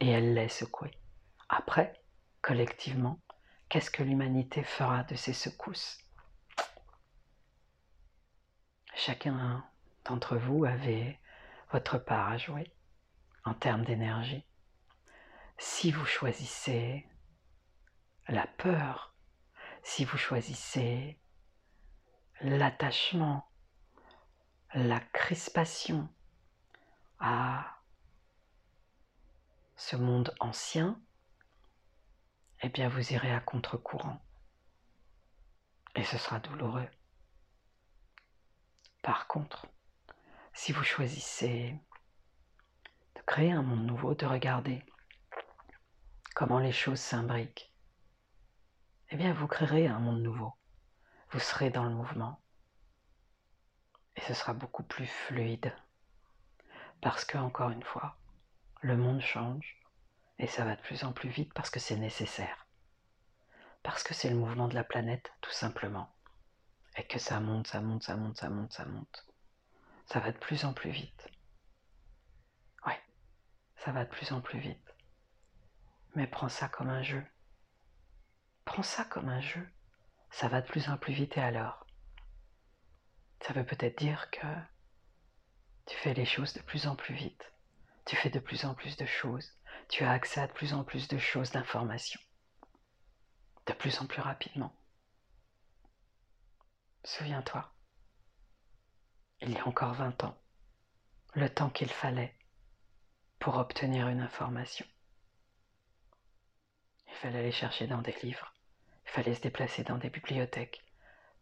et 0.00 0.08
elle 0.08 0.34
l'est 0.34 0.48
secouée. 0.48 0.92
Après, 1.48 1.92
collectivement, 2.40 3.18
qu'est-ce 3.70 3.90
que 3.90 4.02
l'humanité 4.02 4.64
fera 4.64 5.04
de 5.04 5.14
ces 5.14 5.32
secousses? 5.32 5.98
Chacun 8.96 9.64
d'entre 10.04 10.36
vous 10.36 10.64
avait 10.64 11.18
votre 11.72 11.96
part 11.96 12.32
à 12.32 12.36
jouer 12.36 12.74
en 13.44 13.54
termes 13.54 13.84
d'énergie. 13.84 14.44
Si 15.56 15.92
vous 15.92 16.04
choisissez 16.04 17.06
la 18.26 18.46
peur, 18.46 19.14
si 19.84 20.04
vous 20.04 20.18
choisissez 20.18 21.18
l'attachement, 22.40 23.48
la 24.74 25.00
crispation, 25.00 26.08
à 27.20 27.82
ce 29.76 29.94
monde 29.94 30.34
ancien, 30.40 31.00
eh 32.62 32.68
bien 32.68 32.88
vous 32.88 33.12
irez 33.12 33.32
à 33.32 33.40
contre-courant. 33.40 34.20
Et 35.94 36.04
ce 36.04 36.18
sera 36.18 36.38
douloureux. 36.40 36.88
Par 39.02 39.26
contre, 39.26 39.66
si 40.52 40.72
vous 40.72 40.84
choisissez 40.84 41.74
de 43.16 43.22
créer 43.22 43.50
un 43.50 43.62
monde 43.62 43.86
nouveau, 43.86 44.14
de 44.14 44.26
regarder 44.26 44.84
comment 46.34 46.58
les 46.58 46.72
choses 46.72 47.00
s'imbriquent, 47.00 47.72
eh 49.08 49.16
bien 49.16 49.32
vous 49.32 49.46
créerez 49.46 49.86
un 49.86 49.98
monde 49.98 50.22
nouveau. 50.22 50.52
Vous 51.30 51.40
serez 51.40 51.70
dans 51.70 51.84
le 51.84 51.94
mouvement. 51.94 52.42
Et 54.16 54.20
ce 54.22 54.34
sera 54.34 54.52
beaucoup 54.52 54.82
plus 54.82 55.06
fluide. 55.06 55.74
Parce 57.00 57.24
que, 57.24 57.38
encore 57.38 57.70
une 57.70 57.82
fois, 57.82 58.18
le 58.82 58.96
monde 58.96 59.20
change 59.20 59.79
Et 60.40 60.46
ça 60.46 60.64
va 60.64 60.74
de 60.74 60.80
plus 60.80 61.04
en 61.04 61.12
plus 61.12 61.28
vite 61.28 61.52
parce 61.52 61.68
que 61.68 61.78
c'est 61.78 61.98
nécessaire. 61.98 62.66
Parce 63.82 64.02
que 64.02 64.14
c'est 64.14 64.30
le 64.30 64.36
mouvement 64.36 64.68
de 64.68 64.74
la 64.74 64.84
planète, 64.84 65.30
tout 65.42 65.50
simplement. 65.50 66.10
Et 66.96 67.06
que 67.06 67.18
ça 67.18 67.40
monte, 67.40 67.66
ça 67.66 67.82
monte, 67.82 68.02
ça 68.04 68.16
monte, 68.16 68.38
ça 68.38 68.48
monte, 68.48 68.72
ça 68.72 68.86
monte. 68.86 69.26
Ça 70.06 70.18
va 70.18 70.32
de 70.32 70.38
plus 70.38 70.64
en 70.64 70.72
plus 70.72 70.90
vite. 70.90 71.28
Ouais, 72.86 72.98
ça 73.76 73.92
va 73.92 74.06
de 74.06 74.08
plus 74.08 74.32
en 74.32 74.40
plus 74.40 74.58
vite. 74.58 74.94
Mais 76.14 76.26
prends 76.26 76.48
ça 76.48 76.70
comme 76.70 76.88
un 76.88 77.02
jeu. 77.02 77.24
Prends 78.64 78.82
ça 78.82 79.04
comme 79.04 79.28
un 79.28 79.42
jeu. 79.42 79.68
Ça 80.30 80.48
va 80.48 80.62
de 80.62 80.66
plus 80.66 80.88
en 80.88 80.96
plus 80.96 81.12
vite 81.12 81.36
et 81.36 81.42
alors? 81.42 81.84
Ça 83.42 83.52
veut 83.52 83.66
peut-être 83.66 83.98
dire 83.98 84.30
que 84.30 84.46
tu 85.84 85.96
fais 85.98 86.14
les 86.14 86.24
choses 86.24 86.54
de 86.54 86.62
plus 86.62 86.86
en 86.86 86.96
plus 86.96 87.14
vite. 87.14 87.52
Tu 88.06 88.16
fais 88.16 88.30
de 88.30 88.40
plus 88.40 88.64
en 88.64 88.74
plus 88.74 88.96
de 88.96 89.04
choses. 89.04 89.52
Tu 89.90 90.04
as 90.04 90.12
accès 90.12 90.40
à 90.40 90.46
de 90.46 90.52
plus 90.52 90.72
en 90.72 90.84
plus 90.84 91.08
de 91.08 91.18
choses, 91.18 91.50
d'informations. 91.50 92.20
De 93.66 93.72
plus 93.72 94.00
en 94.00 94.06
plus 94.06 94.22
rapidement. 94.22 94.72
Souviens-toi, 97.02 97.74
il 99.40 99.50
y 99.50 99.58
a 99.58 99.66
encore 99.66 99.94
20 99.94 100.22
ans, 100.22 100.38
le 101.34 101.52
temps 101.52 101.70
qu'il 101.70 101.90
fallait 101.90 102.38
pour 103.40 103.56
obtenir 103.56 104.06
une 104.06 104.20
information. 104.20 104.86
Il 107.08 107.14
fallait 107.14 107.40
aller 107.40 107.52
chercher 107.52 107.88
dans 107.88 108.00
des 108.00 108.14
livres, 108.22 108.54
il 109.06 109.10
fallait 109.10 109.34
se 109.34 109.40
déplacer 109.40 109.82
dans 109.82 109.98
des 109.98 110.10
bibliothèques, 110.10 110.84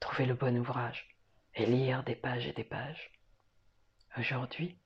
trouver 0.01 0.25
le 0.25 0.35
bon 0.35 0.57
ouvrage 0.57 1.15
et 1.55 1.67
lire 1.67 2.03
des 2.03 2.17
pages 2.17 2.47
et 2.47 2.55
des 2.55 2.65
pages. 2.65 3.13
Aujourd'hui, 4.17 4.81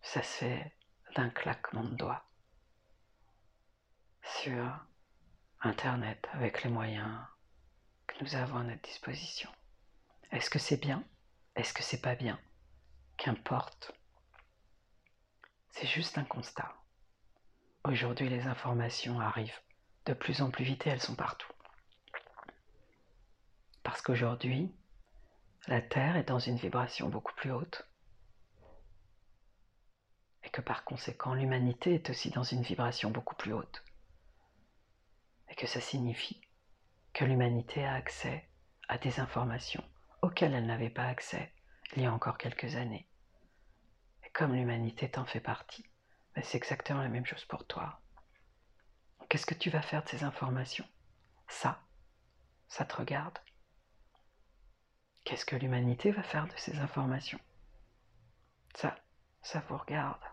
ça 0.00 0.22
se 0.22 0.44
fait 0.44 0.76
d'un 1.16 1.30
claquement 1.30 1.84
de 1.84 1.96
doigts 1.96 2.31
sur 4.42 4.76
Internet 5.60 6.28
avec 6.32 6.64
les 6.64 6.70
moyens 6.70 7.16
que 8.08 8.24
nous 8.24 8.34
avons 8.34 8.56
à 8.56 8.64
notre 8.64 8.82
disposition. 8.82 9.48
Est-ce 10.32 10.50
que 10.50 10.58
c'est 10.58 10.80
bien? 10.80 11.04
Est-ce 11.54 11.72
que 11.72 11.84
c'est 11.84 12.00
pas 12.00 12.16
bien? 12.16 12.40
Qu'importe. 13.18 13.92
C'est 15.70 15.86
juste 15.86 16.18
un 16.18 16.24
constat. 16.24 16.74
Aujourd'hui, 17.84 18.28
les 18.28 18.48
informations 18.48 19.20
arrivent 19.20 19.60
de 20.06 20.12
plus 20.12 20.42
en 20.42 20.50
plus 20.50 20.64
vite 20.64 20.88
et 20.88 20.90
elles 20.90 21.00
sont 21.00 21.14
partout. 21.14 21.52
Parce 23.84 24.02
qu'aujourd'hui, 24.02 24.74
la 25.68 25.80
Terre 25.80 26.16
est 26.16 26.28
dans 26.28 26.40
une 26.40 26.56
vibration 26.56 27.08
beaucoup 27.08 27.34
plus 27.34 27.52
haute 27.52 27.86
et 30.42 30.50
que 30.50 30.60
par 30.60 30.82
conséquent 30.82 31.32
l'humanité 31.34 31.94
est 31.94 32.10
aussi 32.10 32.30
dans 32.30 32.42
une 32.42 32.62
vibration 32.62 33.12
beaucoup 33.12 33.36
plus 33.36 33.52
haute. 33.52 33.81
Et 35.52 35.54
que 35.54 35.66
ça 35.66 35.82
signifie 35.82 36.40
que 37.12 37.26
l'humanité 37.26 37.84
a 37.84 37.92
accès 37.92 38.48
à 38.88 38.96
des 38.96 39.20
informations 39.20 39.84
auxquelles 40.22 40.54
elle 40.54 40.64
n'avait 40.64 40.88
pas 40.88 41.04
accès 41.04 41.52
il 41.94 42.02
y 42.02 42.06
a 42.06 42.12
encore 42.12 42.38
quelques 42.38 42.74
années. 42.76 43.06
Et 44.24 44.30
comme 44.30 44.54
l'humanité 44.54 45.10
t'en 45.10 45.26
fait 45.26 45.40
partie, 45.40 45.84
ben, 46.34 46.42
c'est 46.42 46.56
exactement 46.56 47.02
la 47.02 47.10
même 47.10 47.26
chose 47.26 47.44
pour 47.44 47.66
toi. 47.66 48.00
Qu'est-ce 49.28 49.44
que 49.44 49.52
tu 49.52 49.68
vas 49.68 49.82
faire 49.82 50.02
de 50.02 50.08
ces 50.08 50.24
informations? 50.24 50.88
Ça, 51.48 51.82
ça 52.68 52.86
te 52.86 52.96
regarde? 52.96 53.38
Qu'est-ce 55.24 55.44
que 55.44 55.56
l'humanité 55.56 56.12
va 56.12 56.22
faire 56.22 56.46
de 56.46 56.56
ces 56.56 56.78
informations? 56.78 57.40
Ça, 58.74 58.96
ça 59.42 59.60
vous 59.68 59.76
regarde. 59.76 60.24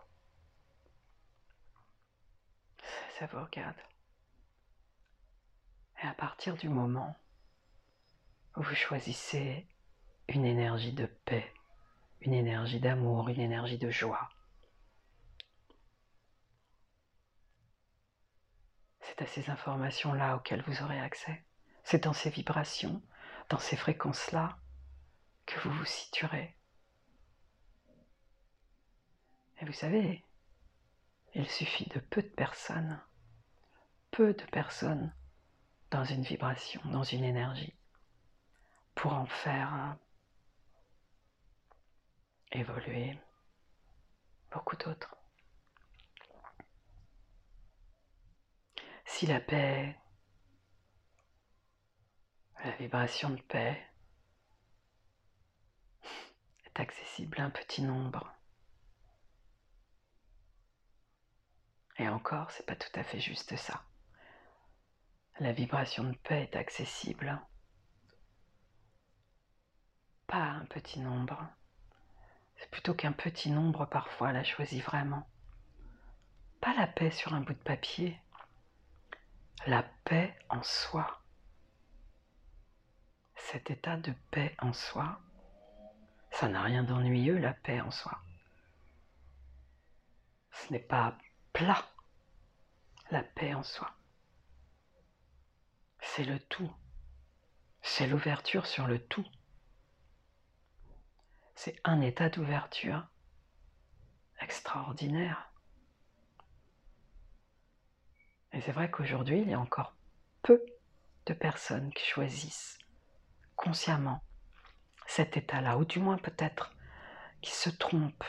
Ça, 3.18 3.26
vous 3.26 3.44
regarde. 3.44 3.76
Et 6.02 6.06
à 6.06 6.14
partir 6.14 6.56
du 6.56 6.68
moment 6.68 7.14
où 8.56 8.62
vous 8.62 8.74
choisissez 8.74 9.66
une 10.28 10.46
énergie 10.46 10.92
de 10.92 11.06
paix, 11.06 11.52
une 12.20 12.32
énergie 12.32 12.80
d'amour, 12.80 13.28
une 13.28 13.40
énergie 13.40 13.78
de 13.78 13.90
joie, 13.90 14.30
c'est 19.00 19.20
à 19.20 19.26
ces 19.26 19.50
informations-là 19.50 20.36
auxquelles 20.36 20.62
vous 20.62 20.82
aurez 20.82 21.00
accès. 21.00 21.44
C'est 21.84 22.04
dans 22.04 22.12
ces 22.12 22.30
vibrations, 22.30 23.02
dans 23.50 23.58
ces 23.58 23.76
fréquences-là 23.76 24.58
que 25.44 25.58
vous 25.60 25.72
vous 25.72 25.84
situerez. 25.84 26.56
Et 29.60 29.66
vous 29.66 29.72
savez, 29.72 30.24
il 31.34 31.48
suffit 31.48 31.88
de 31.90 32.00
peu 32.00 32.22
de 32.22 32.28
personnes, 32.28 33.02
peu 34.10 34.32
de 34.32 34.44
personnes 34.44 35.12
dans 35.90 36.04
une 36.04 36.22
vibration, 36.22 36.80
dans 36.86 37.02
une 37.02 37.24
énergie, 37.24 37.74
pour 38.94 39.12
en 39.12 39.26
faire 39.26 39.96
évoluer 42.52 43.18
beaucoup 44.50 44.76
d'autres. 44.76 45.16
Si 49.04 49.26
la 49.26 49.40
paix, 49.40 49.96
la 52.64 52.70
vibration 52.76 53.30
de 53.30 53.42
paix 53.42 53.80
est 56.66 56.80
accessible 56.80 57.40
à 57.40 57.44
un 57.44 57.50
petit 57.50 57.82
nombre, 57.82 58.32
Et 62.00 62.08
encore, 62.08 62.50
c'est 62.50 62.64
pas 62.64 62.76
tout 62.76 62.98
à 62.98 63.02
fait 63.02 63.20
juste 63.20 63.54
ça. 63.56 63.84
La 65.40 65.52
vibration 65.52 66.04
de 66.04 66.16
paix 66.16 66.42
est 66.42 66.56
accessible 66.56 67.40
pas 70.30 70.44
un 70.44 70.64
petit 70.66 71.00
nombre. 71.00 71.44
C'est 72.56 72.70
plutôt 72.70 72.94
qu'un 72.94 73.10
petit 73.10 73.50
nombre 73.50 73.84
parfois 73.84 74.30
la 74.30 74.44
choisit 74.44 74.84
vraiment. 74.84 75.26
Pas 76.60 76.72
la 76.74 76.86
paix 76.86 77.10
sur 77.10 77.34
un 77.34 77.40
bout 77.40 77.54
de 77.54 77.58
papier, 77.58 78.16
la 79.66 79.82
paix 80.04 80.32
en 80.48 80.62
soi. 80.62 81.20
Cet 83.34 83.72
état 83.72 83.96
de 83.96 84.14
paix 84.30 84.54
en 84.60 84.72
soi, 84.72 85.20
ça 86.30 86.46
n'a 86.46 86.62
rien 86.62 86.84
d'ennuyeux, 86.84 87.38
la 87.38 87.54
paix 87.54 87.80
en 87.80 87.90
soi. 87.90 88.16
Ce 90.52 90.72
n'est 90.72 90.78
pas 90.78 91.18
plat, 91.52 91.84
la 93.10 93.24
paix 93.24 93.52
en 93.52 93.64
soi. 93.64 93.90
C'est 96.02 96.24
le 96.24 96.38
tout. 96.38 96.72
C'est 97.82 98.06
l'ouverture 98.06 98.66
sur 98.66 98.86
le 98.86 98.98
tout. 98.98 99.26
C'est 101.54 101.78
un 101.84 102.00
état 102.00 102.28
d'ouverture 102.28 103.06
extraordinaire. 104.40 105.52
Et 108.52 108.60
c'est 108.60 108.72
vrai 108.72 108.90
qu'aujourd'hui, 108.90 109.40
il 109.40 109.50
y 109.50 109.54
a 109.54 109.60
encore 109.60 109.94
peu 110.42 110.64
de 111.26 111.34
personnes 111.34 111.92
qui 111.92 112.04
choisissent 112.04 112.78
consciemment 113.56 114.22
cet 115.06 115.36
état-là, 115.36 115.76
ou 115.76 115.84
du 115.84 115.98
moins 115.98 116.18
peut-être 116.18 116.72
qui 117.42 117.50
se 117.50 117.70
trompent 117.70 118.24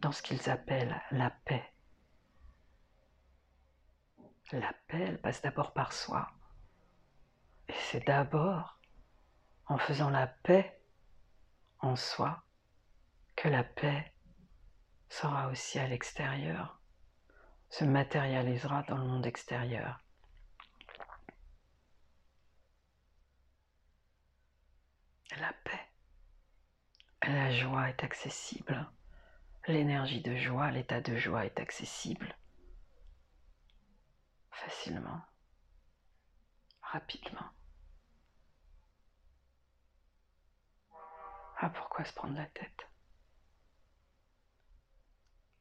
dans 0.00 0.12
ce 0.12 0.22
qu'ils 0.22 0.50
appellent 0.50 1.00
la 1.10 1.30
paix. 1.30 1.64
La 4.52 4.72
paix, 4.88 5.00
elle 5.00 5.20
passe 5.20 5.42
d'abord 5.42 5.72
par 5.72 5.92
soi. 5.92 6.30
Et 7.74 7.80
c'est 7.90 8.06
d'abord 8.06 8.78
en 9.66 9.78
faisant 9.78 10.10
la 10.10 10.26
paix 10.28 10.80
en 11.80 11.96
soi 11.96 12.42
que 13.36 13.48
la 13.48 13.64
paix 13.64 14.12
sera 15.08 15.48
aussi 15.48 15.78
à 15.78 15.88
l'extérieur, 15.88 16.80
se 17.70 17.84
matérialisera 17.84 18.84
dans 18.84 18.96
le 18.96 19.04
monde 19.04 19.26
extérieur. 19.26 20.00
La 25.40 25.52
paix, 25.64 25.88
la 27.22 27.50
joie 27.50 27.88
est 27.88 28.04
accessible, 28.04 28.88
l'énergie 29.66 30.22
de 30.22 30.36
joie, 30.36 30.70
l'état 30.70 31.00
de 31.00 31.16
joie 31.16 31.44
est 31.44 31.58
accessible 31.58 32.36
facilement, 34.52 35.20
rapidement. 36.82 37.50
Ah, 41.64 41.70
pourquoi 41.70 42.04
se 42.04 42.12
prendre 42.12 42.34
la 42.34 42.44
tête? 42.44 42.90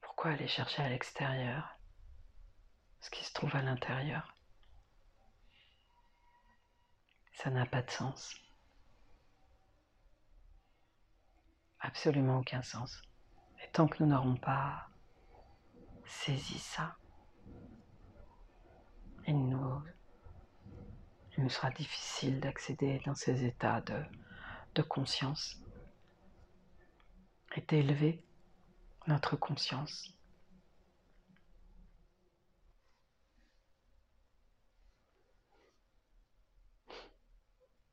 Pourquoi 0.01 0.31
aller 0.31 0.49
chercher 0.49 0.83
à 0.83 0.89
l'extérieur 0.89 1.79
ce 2.99 3.09
qui 3.09 3.23
se 3.23 3.31
trouve 3.31 3.55
à 3.55 3.61
l'intérieur? 3.61 4.35
Ça 7.31 7.49
n'a 7.51 7.65
pas 7.65 7.81
de 7.81 7.89
sens. 7.89 8.35
Absolument 11.79 12.39
aucun 12.39 12.63
sens. 12.63 13.01
Et 13.63 13.71
tant 13.71 13.87
que 13.87 14.03
nous 14.03 14.09
n'aurons 14.09 14.35
pas 14.35 14.89
saisi 16.05 16.59
ça, 16.59 16.97
il 19.25 19.47
nous, 19.47 19.81
sera 21.47 21.69
difficile 21.69 22.41
d'accéder 22.41 23.01
dans 23.05 23.15
ces 23.15 23.45
états 23.45 23.79
de 23.79 24.81
conscience 24.81 25.62
et 27.55 27.61
d'élever 27.61 28.23
notre 29.07 29.35
conscience. 29.35 30.09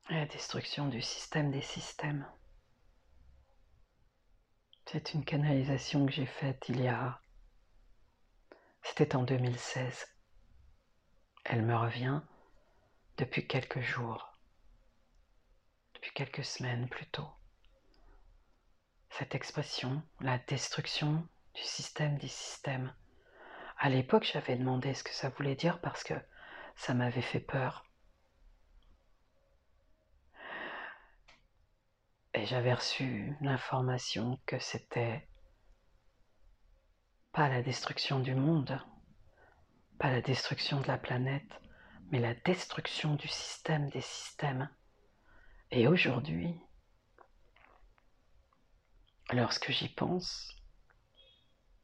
La 0.09 0.25
destruction 0.25 0.87
du 0.87 1.01
système 1.01 1.51
des 1.51 1.61
systèmes. 1.61 2.27
C'est 4.85 5.13
une 5.13 5.23
canalisation 5.23 6.05
que 6.05 6.11
j'ai 6.11 6.25
faite 6.25 6.65
il 6.67 6.81
y 6.81 6.87
a... 6.87 7.21
C'était 8.83 9.15
en 9.15 9.23
2016. 9.23 10.05
Elle 11.45 11.61
me 11.61 11.77
revient 11.77 12.21
depuis 13.17 13.47
quelques 13.47 13.79
jours, 13.79 14.37
depuis 15.93 16.11
quelques 16.13 16.43
semaines 16.43 16.89
plutôt. 16.89 17.29
Cette 19.11 19.35
expression, 19.35 20.01
la 20.21 20.37
destruction 20.37 21.27
du 21.53 21.61
système 21.61 22.17
des 22.17 22.29
systèmes. 22.29 22.93
À 23.77 23.89
l'époque, 23.89 24.23
j'avais 24.23 24.55
demandé 24.55 24.93
ce 24.93 25.03
que 25.03 25.13
ça 25.13 25.29
voulait 25.29 25.55
dire 25.55 25.81
parce 25.81 26.03
que 26.03 26.13
ça 26.75 26.93
m'avait 26.93 27.21
fait 27.21 27.41
peur. 27.41 27.85
Et 32.33 32.45
j'avais 32.45 32.73
reçu 32.73 33.35
l'information 33.41 34.39
que 34.45 34.57
c'était 34.59 35.27
pas 37.33 37.49
la 37.49 37.61
destruction 37.61 38.19
du 38.19 38.33
monde, 38.33 38.81
pas 39.99 40.09
la 40.09 40.21
destruction 40.21 40.79
de 40.79 40.87
la 40.87 40.97
planète, 40.97 41.51
mais 42.11 42.19
la 42.19 42.33
destruction 42.33 43.15
du 43.15 43.27
système 43.27 43.89
des 43.89 44.01
systèmes. 44.01 44.69
Et 45.69 45.89
aujourd'hui, 45.89 46.57
lorsque 49.33 49.71
j'y 49.71 49.89
pense, 49.89 50.55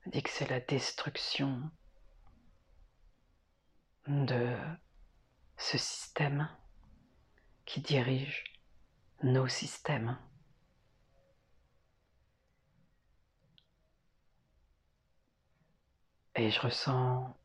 dis 0.05 0.21
que 0.21 0.29
c'est 0.29 0.49
la 0.49 0.59
destruction 0.59 1.69
de 4.07 4.55
ce 5.57 5.77
système 5.77 6.49
qui 7.65 7.81
dirige 7.81 8.43
nos 9.23 9.47
systèmes. 9.47 10.17
Et 16.35 16.51
je 16.51 16.61
ressens 16.61 17.35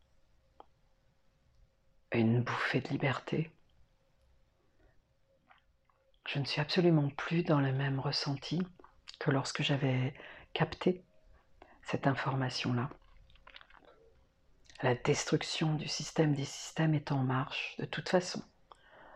une 2.13 2.43
bouffée 2.43 2.81
de 2.83 2.89
liberté. 2.89 3.51
Je 6.27 6.39
ne 6.39 6.45
suis 6.45 6.61
absolument 6.61 7.09
plus 7.11 7.43
dans 7.43 7.61
le 7.61 7.73
même 7.73 7.99
ressenti 7.99 8.61
que 9.23 9.31
lorsque 9.31 9.63
j'avais 9.63 10.13
capté 10.53 11.05
cette 11.83 12.09
information-là. 12.09 12.91
La 14.83 14.97
destruction 14.97 15.75
du 15.77 15.87
système 15.87 16.35
des 16.35 16.45
systèmes 16.45 16.95
est 16.95 17.13
en 17.13 17.23
marche 17.23 17.77
de 17.79 17.85
toute 17.85 18.09
façon. 18.09 18.43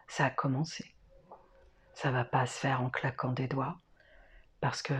Ça 0.06 0.26
a 0.26 0.30
commencé. 0.30 0.94
Ça 1.92 2.12
va 2.12 2.24
pas 2.24 2.46
se 2.46 2.60
faire 2.60 2.82
en 2.82 2.90
claquant 2.90 3.32
des 3.32 3.48
doigts 3.48 3.80
parce 4.60 4.80
que 4.80 4.94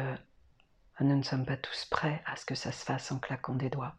nous 0.99 1.17
ne 1.17 1.23
sommes 1.23 1.47
pas 1.47 1.57
tous 1.57 1.85
prêts 1.85 2.21
à 2.27 2.35
ce 2.35 2.45
que 2.45 2.57
ça 2.57 2.73
se 2.73 2.85
fasse 2.85 3.13
en 3.13 3.21
claquant 3.21 3.55
des 3.55 3.71
doigts. 3.71 3.95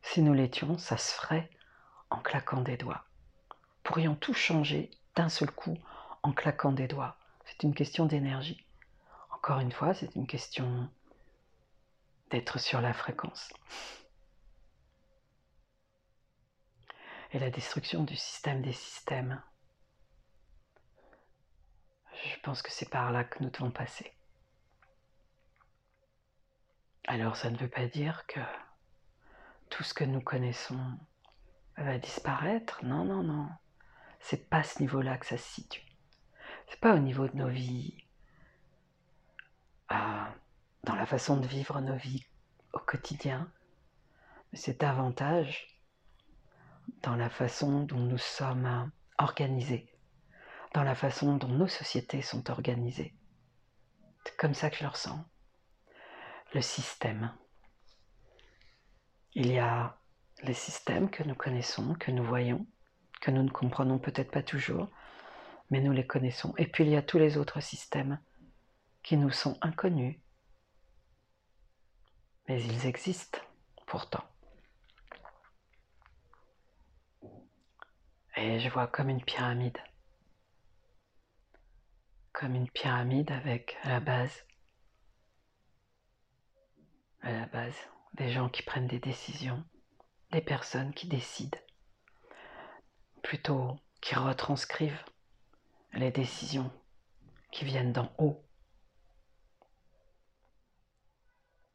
Si 0.00 0.22
nous 0.22 0.32
l'étions, 0.32 0.78
ça 0.78 0.96
se 0.96 1.12
ferait 1.12 1.50
en 2.08 2.20
claquant 2.20 2.62
des 2.62 2.78
doigts. 2.78 3.04
Pourrions 3.82 4.14
tout 4.14 4.34
changer 4.34 4.90
d'un 5.14 5.28
seul 5.28 5.50
coup 5.50 5.76
en 6.22 6.32
claquant 6.32 6.72
des 6.72 6.88
doigts. 6.88 7.18
C'est 7.44 7.64
une 7.64 7.74
question 7.74 8.06
d'énergie. 8.06 8.64
Encore 9.38 9.60
une 9.60 9.70
fois, 9.70 9.94
c'est 9.94 10.16
une 10.16 10.26
question 10.26 10.90
d'être 12.30 12.58
sur 12.58 12.80
la 12.80 12.92
fréquence. 12.92 13.52
Et 17.30 17.38
la 17.38 17.48
destruction 17.48 18.02
du 18.02 18.16
système 18.16 18.62
des 18.62 18.72
systèmes. 18.72 19.40
Je 22.12 22.40
pense 22.42 22.62
que 22.62 22.72
c'est 22.72 22.90
par 22.90 23.12
là 23.12 23.22
que 23.22 23.40
nous 23.42 23.50
devons 23.50 23.70
passer. 23.70 24.12
Alors 27.06 27.36
ça 27.36 27.48
ne 27.48 27.56
veut 27.56 27.70
pas 27.70 27.86
dire 27.86 28.26
que 28.26 28.40
tout 29.70 29.84
ce 29.84 29.94
que 29.94 30.04
nous 30.04 30.20
connaissons 30.20 30.98
va 31.76 31.96
disparaître. 31.98 32.84
Non, 32.84 33.04
non, 33.04 33.22
non. 33.22 33.48
C'est 34.18 34.50
pas 34.50 34.64
ce 34.64 34.80
niveau-là 34.80 35.16
que 35.16 35.26
ça 35.26 35.38
se 35.38 35.48
situe. 35.48 35.86
C'est 36.66 36.80
pas 36.80 36.94
au 36.94 36.98
niveau 36.98 37.28
de 37.28 37.36
nos 37.36 37.48
vies, 37.48 38.07
dans 39.90 40.94
la 40.94 41.06
façon 41.06 41.38
de 41.38 41.46
vivre 41.46 41.80
nos 41.80 41.96
vies 41.96 42.24
au 42.72 42.78
quotidien, 42.78 43.50
mais 44.52 44.58
c'est 44.58 44.80
davantage 44.80 45.78
dans 47.02 47.16
la 47.16 47.30
façon 47.30 47.84
dont 47.84 47.98
nous 47.98 48.18
sommes 48.18 48.90
organisés, 49.18 49.92
dans 50.74 50.82
la 50.82 50.94
façon 50.94 51.36
dont 51.36 51.48
nos 51.48 51.68
sociétés 51.68 52.22
sont 52.22 52.50
organisées. 52.50 53.14
C'est 54.24 54.36
comme 54.36 54.54
ça 54.54 54.70
que 54.70 54.76
je 54.76 54.84
le 54.84 54.90
ressens. 54.90 55.24
Le 56.54 56.60
système. 56.62 57.34
Il 59.34 59.52
y 59.52 59.58
a 59.58 59.98
les 60.42 60.54
systèmes 60.54 61.10
que 61.10 61.22
nous 61.22 61.34
connaissons, 61.34 61.94
que 61.94 62.10
nous 62.10 62.24
voyons, 62.24 62.66
que 63.20 63.30
nous 63.30 63.42
ne 63.42 63.50
comprenons 63.50 63.98
peut-être 63.98 64.30
pas 64.30 64.42
toujours, 64.42 64.88
mais 65.70 65.80
nous 65.80 65.92
les 65.92 66.06
connaissons. 66.06 66.54
Et 66.56 66.66
puis 66.66 66.84
il 66.84 66.90
y 66.90 66.96
a 66.96 67.02
tous 67.02 67.18
les 67.18 67.36
autres 67.36 67.60
systèmes 67.60 68.18
qui 69.08 69.16
nous 69.16 69.30
sont 69.30 69.56
inconnus, 69.62 70.20
mais 72.46 72.62
ils 72.62 72.84
existent 72.84 73.38
pourtant. 73.86 74.22
Et 78.36 78.60
je 78.60 78.68
vois 78.68 78.86
comme 78.86 79.08
une 79.08 79.24
pyramide, 79.24 79.78
comme 82.32 82.54
une 82.54 82.70
pyramide 82.70 83.30
avec 83.30 83.78
à 83.82 83.88
la 83.88 84.00
base, 84.00 84.44
à 87.22 87.32
la 87.32 87.46
base, 87.46 87.78
des 88.12 88.30
gens 88.30 88.50
qui 88.50 88.62
prennent 88.62 88.88
des 88.88 89.00
décisions, 89.00 89.64
des 90.32 90.42
personnes 90.42 90.92
qui 90.92 91.08
décident, 91.08 91.58
plutôt 93.22 93.74
qui 94.02 94.16
retranscrivent 94.16 95.04
les 95.94 96.10
décisions 96.10 96.70
qui 97.50 97.64
viennent 97.64 97.94
d'en 97.94 98.12
haut, 98.18 98.44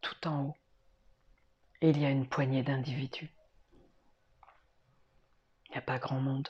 tout 0.04 0.28
en 0.28 0.44
haut. 0.44 0.58
Il 1.82 1.98
y 1.98 2.06
a 2.06 2.10
une 2.12 2.28
poignée 2.28 2.62
d'individus. 2.62 3.32
Il 5.66 5.72
n'y 5.72 5.78
a 5.78 5.82
pas 5.82 5.98
grand 5.98 6.20
monde. 6.20 6.50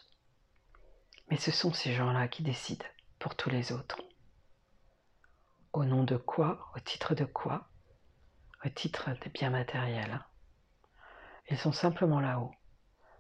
Mais 1.30 1.38
ce 1.38 1.52
sont 1.52 1.72
ces 1.72 1.94
gens-là 1.94 2.28
qui 2.28 2.44
décident 2.44 2.86
pour 3.20 3.36
tous 3.36 3.50
les 3.50 3.72
autres. 3.72 4.02
Au 5.72 5.86
nom 5.86 6.04
de 6.04 6.18
quoi? 6.18 6.72
Au 6.76 6.80
titre 6.80 7.16
de 7.16 7.26
quoi? 7.26 7.70
Au 8.66 8.70
titre 8.70 9.12
des 9.22 9.30
biens 9.30 9.50
matériels. 9.50 10.20
Ils 11.50 11.58
sont 11.58 11.72
simplement 11.72 12.20
là-haut 12.20 12.54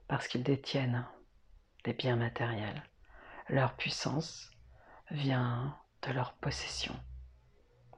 parce 0.07 0.27
qu'ils 0.27 0.43
détiennent 0.43 1.07
des 1.83 1.93
biens 1.93 2.15
matériels. 2.15 2.83
Leur 3.49 3.75
puissance 3.75 4.51
vient 5.11 5.77
de 6.01 6.11
leur 6.11 6.33
possession, 6.33 6.93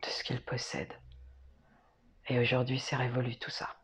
de 0.01 0.07
ce 0.07 0.23
qu'ils 0.23 0.43
possèdent. 0.43 0.99
Et 2.27 2.39
aujourd'hui, 2.39 2.79
c'est 2.79 2.95
révolu 2.95 3.37
tout 3.37 3.51
ça. 3.51 3.75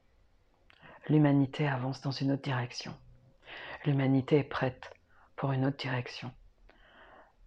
L'humanité 1.10 1.68
avance 1.68 2.02
dans 2.02 2.12
une 2.12 2.32
autre 2.32 2.42
direction. 2.42 2.98
L'humanité 3.86 4.40
est 4.40 4.44
prête 4.44 4.92
pour 5.36 5.52
une 5.52 5.66
autre 5.66 5.78
direction. 5.78 6.34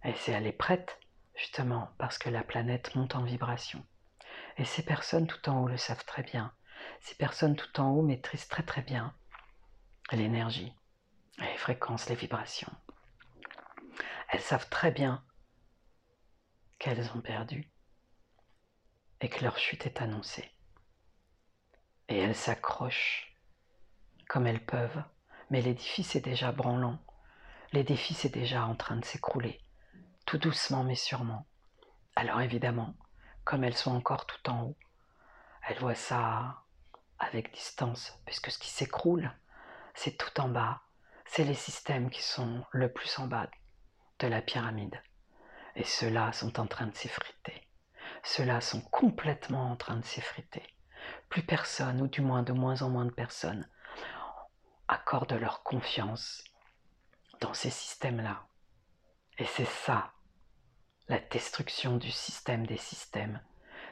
Et 0.03 0.13
c'est 0.13 0.31
elle 0.31 0.47
est 0.47 0.51
prête 0.51 0.99
justement 1.35 1.89
parce 1.97 2.17
que 2.17 2.29
la 2.29 2.43
planète 2.43 2.95
monte 2.95 3.15
en 3.15 3.23
vibration. 3.23 3.85
Et 4.57 4.65
ces 4.65 4.83
personnes 4.83 5.27
tout 5.27 5.49
en 5.49 5.63
haut 5.63 5.67
le 5.67 5.77
savent 5.77 6.05
très 6.05 6.23
bien. 6.23 6.53
Ces 7.01 7.15
personnes 7.15 7.55
tout 7.55 7.79
en 7.79 7.89
haut 7.91 8.01
maîtrisent 8.01 8.47
très 8.47 8.63
très 8.63 8.81
bien 8.81 9.13
l'énergie, 10.11 10.73
les 11.39 11.57
fréquences, 11.57 12.07
les 12.09 12.15
vibrations. 12.15 12.71
Elles 14.29 14.41
savent 14.41 14.69
très 14.69 14.91
bien 14.91 15.23
qu'elles 16.79 17.09
ont 17.15 17.21
perdu 17.21 17.69
et 19.21 19.29
que 19.29 19.43
leur 19.43 19.57
chute 19.57 19.85
est 19.85 20.01
annoncée. 20.01 20.54
Et 22.09 22.17
elles 22.17 22.35
s'accrochent 22.35 23.35
comme 24.27 24.47
elles 24.47 24.65
peuvent, 24.65 25.03
mais 25.49 25.61
l'édifice 25.61 26.15
est 26.15 26.21
déjà 26.25 26.51
branlant. 26.51 26.99
L'édifice 27.73 28.25
est 28.25 28.33
déjà 28.33 28.65
en 28.65 28.75
train 28.75 28.95
de 28.95 29.05
s'écrouler, 29.05 29.61
tout 30.25 30.37
doucement 30.37 30.83
mais 30.83 30.95
sûrement. 30.95 31.45
Alors 32.15 32.41
évidemment, 32.41 32.95
comme 33.43 33.63
elles 33.63 33.77
sont 33.77 33.95
encore 33.95 34.25
tout 34.25 34.49
en 34.49 34.63
haut. 34.63 34.77
Elles 35.67 35.79
voient 35.79 35.95
ça 35.95 36.63
avec 37.19 37.53
distance, 37.53 38.19
puisque 38.25 38.51
ce 38.51 38.59
qui 38.59 38.69
s'écroule, 38.69 39.31
c'est 39.93 40.17
tout 40.17 40.39
en 40.41 40.49
bas. 40.49 40.81
c'est 41.27 41.43
les 41.43 41.55
systèmes 41.55 42.09
qui 42.11 42.21
sont 42.21 42.63
le 42.71 42.91
plus 42.91 43.17
en 43.17 43.27
bas 43.27 43.49
de 44.19 44.27
la 44.27 44.41
pyramide. 44.41 45.01
Et 45.75 45.83
ceux-là 45.83 46.31
sont 46.33 46.59
en 46.59 46.67
train 46.67 46.87
de 46.87 46.95
s'effriter. 46.95 47.67
Ceux-là 48.23 48.61
sont 48.61 48.81
complètement 48.81 49.71
en 49.71 49.75
train 49.75 49.97
de 49.97 50.05
s'effriter. 50.05 50.74
Plus 51.29 51.43
personne, 51.43 52.01
ou 52.01 52.07
du 52.07 52.21
moins 52.21 52.43
de 52.43 52.53
moins 52.53 52.81
en 52.81 52.89
moins 52.89 53.05
de 53.05 53.11
personnes, 53.11 53.67
accordent 54.87 55.33
leur 55.33 55.63
confiance 55.63 56.43
dans 57.41 57.53
ces 57.53 57.69
systèmes-là. 57.69 58.47
Et 59.37 59.45
c'est 59.45 59.65
ça, 59.65 60.13
la 61.07 61.19
destruction 61.19 61.97
du 61.97 62.11
système 62.11 62.65
des 62.65 62.77
systèmes. 62.77 63.41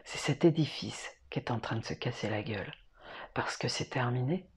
C'est 0.04 0.18
cet 0.18 0.46
édifice 0.46 1.10
qui 1.30 1.40
est 1.40 1.52
en 1.52 1.60
train 1.60 1.76
de 1.76 1.86
se 1.86 1.94
casser 1.94 2.30
la 2.30 2.44
gueule. 2.44 2.74
Parce 3.34 3.58
que 3.58 3.68
c'est 3.68 3.90
terminé. 3.90 4.48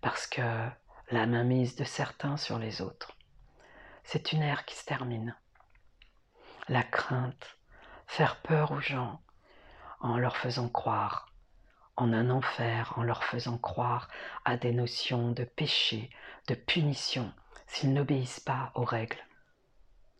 Parce 0.00 0.26
que 0.26 0.68
la 1.10 1.26
mainmise 1.26 1.76
de 1.76 1.84
certains 1.84 2.36
sur 2.36 2.58
les 2.58 2.82
autres. 2.82 3.16
C'est 4.04 4.32
une 4.32 4.42
ère 4.42 4.64
qui 4.64 4.76
se 4.76 4.84
termine. 4.84 5.36
La 6.68 6.82
crainte, 6.82 7.58
faire 8.06 8.40
peur 8.42 8.72
aux 8.72 8.80
gens 8.80 9.20
en 10.00 10.18
leur 10.18 10.36
faisant 10.36 10.68
croire 10.68 11.29
en 12.00 12.14
un 12.14 12.30
enfer, 12.30 12.94
en 12.96 13.02
leur 13.02 13.24
faisant 13.24 13.58
croire 13.58 14.08
à 14.46 14.56
des 14.56 14.72
notions 14.72 15.32
de 15.32 15.44
péché, 15.44 16.08
de 16.48 16.54
punition, 16.54 17.30
s'ils 17.66 17.92
n'obéissent 17.92 18.40
pas 18.40 18.72
aux 18.74 18.84
règles 18.84 19.22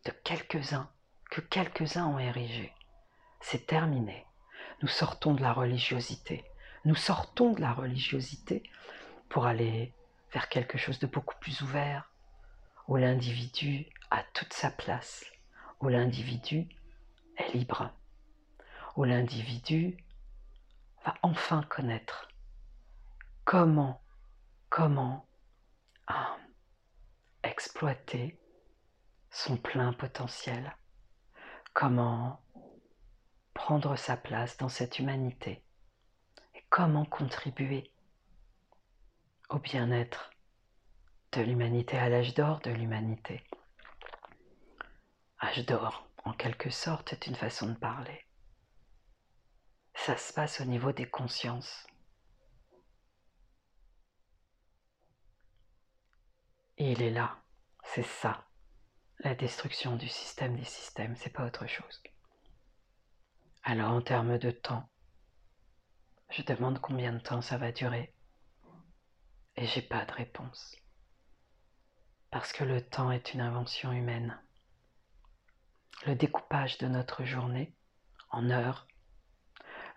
de 0.05 0.11
quelques-uns 0.23 0.89
que 1.31 1.41
quelques-uns 1.41 2.05
ont 2.05 2.19
érigées. 2.19 2.71
C'est 3.39 3.65
terminé. 3.65 4.27
Nous 4.83 4.87
sortons 4.87 5.33
de 5.33 5.41
la 5.41 5.53
religiosité. 5.53 6.45
Nous 6.85 6.95
sortons 6.95 7.53
de 7.53 7.61
la 7.61 7.73
religiosité 7.73 8.61
pour 9.27 9.47
aller 9.47 9.91
vers 10.33 10.49
quelque 10.49 10.77
chose 10.77 10.99
de 10.99 11.07
beaucoup 11.07 11.35
plus 11.39 11.61
ouvert, 11.61 12.11
où 12.87 12.95
l'individu 12.95 13.87
a 14.11 14.23
toute 14.33 14.53
sa 14.53 14.69
place, 14.69 15.25
où 15.79 15.87
l'individu 15.87 16.67
est 17.37 17.53
libre, 17.55 17.89
où 18.95 19.03
l'individu 19.03 19.97
va 21.05 21.15
enfin 21.23 21.63
connaître 21.63 22.27
comment, 23.45 24.01
comment 24.69 25.27
ah, 26.07 26.37
exploiter 27.43 28.39
son 29.29 29.57
plein 29.57 29.93
potentiel, 29.93 30.75
comment 31.73 32.41
prendre 33.53 33.95
sa 33.95 34.17
place 34.17 34.57
dans 34.57 34.69
cette 34.69 34.99
humanité 34.99 35.63
et 36.55 36.63
comment 36.69 37.05
contribuer 37.05 37.91
au 39.49 39.59
bien-être 39.59 40.31
de 41.33 41.41
l'humanité, 41.41 41.97
à 41.97 42.09
l'âge 42.09 42.33
d'or 42.33 42.59
de 42.59 42.71
l'humanité. 42.71 43.43
Âge 45.41 45.65
d'or, 45.65 46.07
en 46.25 46.33
quelque 46.33 46.69
sorte, 46.69 47.13
est 47.13 47.27
une 47.27 47.35
façon 47.35 47.67
de 47.67 47.77
parler. 47.77 48.25
Ça 49.95 50.17
se 50.17 50.33
passe 50.33 50.61
au 50.61 50.65
niveau 50.65 50.91
des 50.91 51.09
consciences. 51.09 51.87
Et 56.77 56.93
il 56.93 57.01
est 57.01 57.11
là, 57.11 57.37
c'est 57.83 58.05
ça, 58.05 58.47
la 59.19 59.35
destruction 59.35 59.95
du 59.95 60.07
système 60.07 60.55
des 60.55 60.65
systèmes, 60.65 61.15
c'est 61.15 61.29
pas 61.29 61.45
autre 61.45 61.67
chose. 61.67 62.01
Alors 63.63 63.91
en 63.91 64.01
termes 64.01 64.39
de 64.39 64.49
temps, 64.49 64.89
je 66.31 66.41
demande 66.41 66.79
combien 66.79 67.13
de 67.13 67.19
temps 67.19 67.41
ça 67.41 67.57
va 67.57 67.71
durer 67.71 68.15
et 69.57 69.67
j'ai 69.67 69.81
pas 69.81 70.05
de 70.05 70.11
réponse. 70.13 70.75
Parce 72.31 72.51
que 72.53 72.63
le 72.63 72.81
temps 72.81 73.11
est 73.11 73.33
une 73.33 73.41
invention 73.41 73.91
humaine. 73.91 74.41
Le 76.07 76.15
découpage 76.15 76.79
de 76.79 76.87
notre 76.87 77.25
journée 77.25 77.75
en 78.29 78.49
heures, 78.49 78.87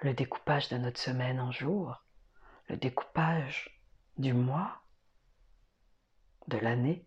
le 0.05 0.13
découpage 0.13 0.69
de 0.69 0.77
notre 0.77 1.01
semaine 1.01 1.41
en 1.41 1.51
jours, 1.51 2.05
le 2.69 2.77
découpage 2.77 3.81
du 4.19 4.35
mois, 4.35 4.83
de 6.47 6.59
l'année, 6.59 7.07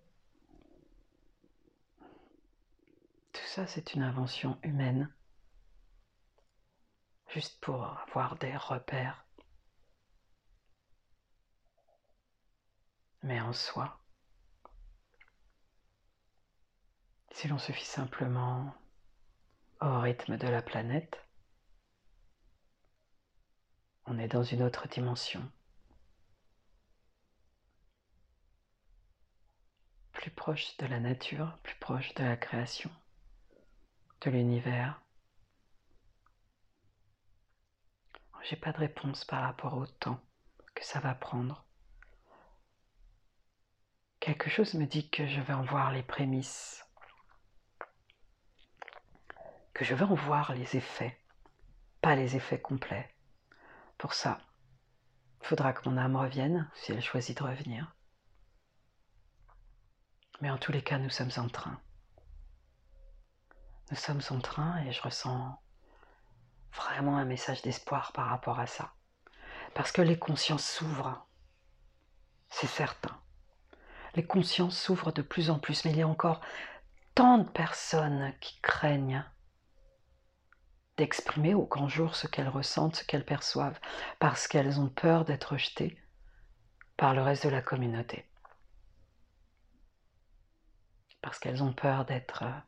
tout 3.34 3.46
ça 3.46 3.68
c'est 3.68 3.94
une 3.94 4.02
invention 4.02 4.58
humaine, 4.64 5.14
juste 7.28 7.60
pour 7.62 7.86
avoir 7.86 8.36
des 8.38 8.58
repères 8.58 9.28
mais 13.22 13.40
en 13.42 13.54
soi. 13.54 14.00
Si 17.30 17.48
l'on 17.48 17.60
se 17.60 17.72
fie 17.72 17.86
simplement 17.86 18.74
au 19.82 20.00
rythme 20.00 20.38
de 20.38 20.48
la 20.48 20.64
planète, 20.64 21.27
on 24.08 24.18
est 24.18 24.30
dans 24.30 24.44
une 24.44 24.64
autre 24.64 24.88
dimension, 24.88 25.52
plus 30.14 30.32
proche 30.32 30.78
de 30.78 30.86
la 30.86 31.02
nature, 31.02 31.58
plus 31.62 31.76
proche 31.76 32.14
de 32.16 32.24
la 32.24 32.38
création, 32.38 32.90
de 34.22 34.32
l'univers. 34.32 35.02
J'ai 38.44 38.56
pas 38.56 38.72
de 38.72 38.78
réponse 38.78 39.26
par 39.26 39.42
rapport 39.42 39.76
au 39.76 39.86
temps 39.86 40.22
que 40.74 40.86
ça 40.86 41.02
va 41.02 41.14
prendre. 41.14 41.66
Quelque 44.22 44.50
chose 44.50 44.74
me 44.76 44.86
dit 44.86 45.10
que 45.10 45.28
je 45.28 45.42
vais 45.42 45.54
en 45.54 45.66
voir 45.66 45.92
les 45.92 46.04
prémices, 46.04 46.86
que 49.74 49.84
je 49.84 49.94
vais 49.94 50.06
en 50.06 50.16
voir 50.16 50.54
les 50.54 50.78
effets, 50.78 51.20
pas 52.02 52.16
les 52.16 52.38
effets 52.38 52.62
complets. 52.62 53.17
Pour 53.98 54.14
ça, 54.14 54.40
il 55.42 55.48
faudra 55.48 55.74
que 55.74 55.88
mon 55.88 55.98
âme 55.98 56.16
revienne, 56.16 56.70
si 56.76 56.92
elle 56.92 57.02
choisit 57.02 57.38
de 57.38 57.44
revenir. 57.44 57.96
Mais 60.42 60.50
en 60.50 60.58
tous 60.58 60.72
les 60.72 60.84
cas, 60.84 61.00
nous 61.00 61.10
sommes 61.10 61.32
en 61.38 61.50
train. 61.50 61.80
Nous 63.90 63.98
sommes 63.98 64.22
en 64.30 64.40
train 64.40 64.84
et 64.84 64.92
je 64.92 65.02
ressens 65.02 65.62
vraiment 66.74 67.18
un 67.18 67.26
message 67.26 67.62
d'espoir 67.62 68.12
par 68.12 68.28
rapport 68.28 68.60
à 68.60 68.68
ça. 68.68 68.94
Parce 69.74 69.92
que 69.92 70.02
les 70.02 70.20
consciences 70.20 70.70
s'ouvrent, 70.70 71.28
c'est 72.50 72.68
certain 72.68 73.20
les 74.18 74.26
consciences 74.26 74.78
s'ouvrent 74.78 75.12
de 75.12 75.22
plus 75.22 75.52
en 75.52 75.60
plus, 75.60 75.86
mais 75.86 75.92
il 75.92 75.98
y 75.98 76.02
a 76.02 76.08
encore 76.08 76.42
tant 77.14 77.38
de 77.38 77.50
personnes 77.50 78.34
qui 78.42 78.60
craignent 78.62 79.24
d'exprimer 80.98 81.54
au 81.54 81.66
grand 81.66 81.88
jour 81.88 82.16
ce 82.16 82.28
qu'elles 82.28 82.50
ressentent, 82.50 82.98
ce 82.98 83.04
qu'elles 83.04 83.26
perçoivent, 83.26 83.80
parce 84.20 84.48
qu'elles 84.48 84.80
ont 84.80 84.90
peur 84.90 85.26
d'être 85.26 85.54
rejetées 85.54 85.98
par 86.98 87.14
le 87.14 87.22
reste 87.22 87.46
de 87.46 87.50
la 87.50 87.62
communauté. 87.62 88.26
Parce 91.22 91.40
qu'elles 91.40 91.64
ont 91.64 91.74
peur 91.74 92.06
d'être 92.06 92.44
euh, 92.44 92.60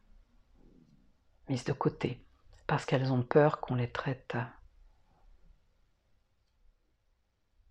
mises 1.50 1.64
de 1.64 1.74
côté, 1.74 2.24
parce 2.68 2.86
qu'elles 2.86 3.12
ont 3.12 3.24
peur 3.24 3.60
qu'on 3.60 3.76
les 3.76 3.92
traite 3.92 4.38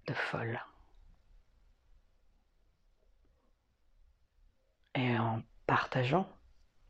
de 0.07 0.15
folles. 0.15 0.61
Et 4.95 5.17
en 5.17 5.43
partageant 5.67 6.29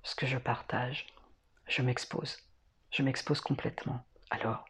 ce 0.03 0.15
que 0.15 0.27
je 0.27 0.39
partage, 0.39 1.07
je 1.67 1.83
m'expose. 1.83 2.48
Je 2.91 3.03
m'expose 3.03 3.41
complètement. 3.41 4.05
Alors, 4.31 4.65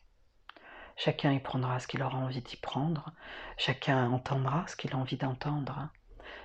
chacun 0.96 1.32
y 1.32 1.40
prendra 1.40 1.78
ce 1.80 1.86
qu'il 1.86 2.02
aura 2.02 2.18
envie 2.18 2.42
d'y 2.42 2.56
prendre, 2.56 3.12
chacun 3.56 4.10
entendra 4.10 4.66
ce 4.66 4.76
qu'il 4.76 4.92
a 4.92 4.96
envie 4.96 5.16
d'entendre, 5.16 5.88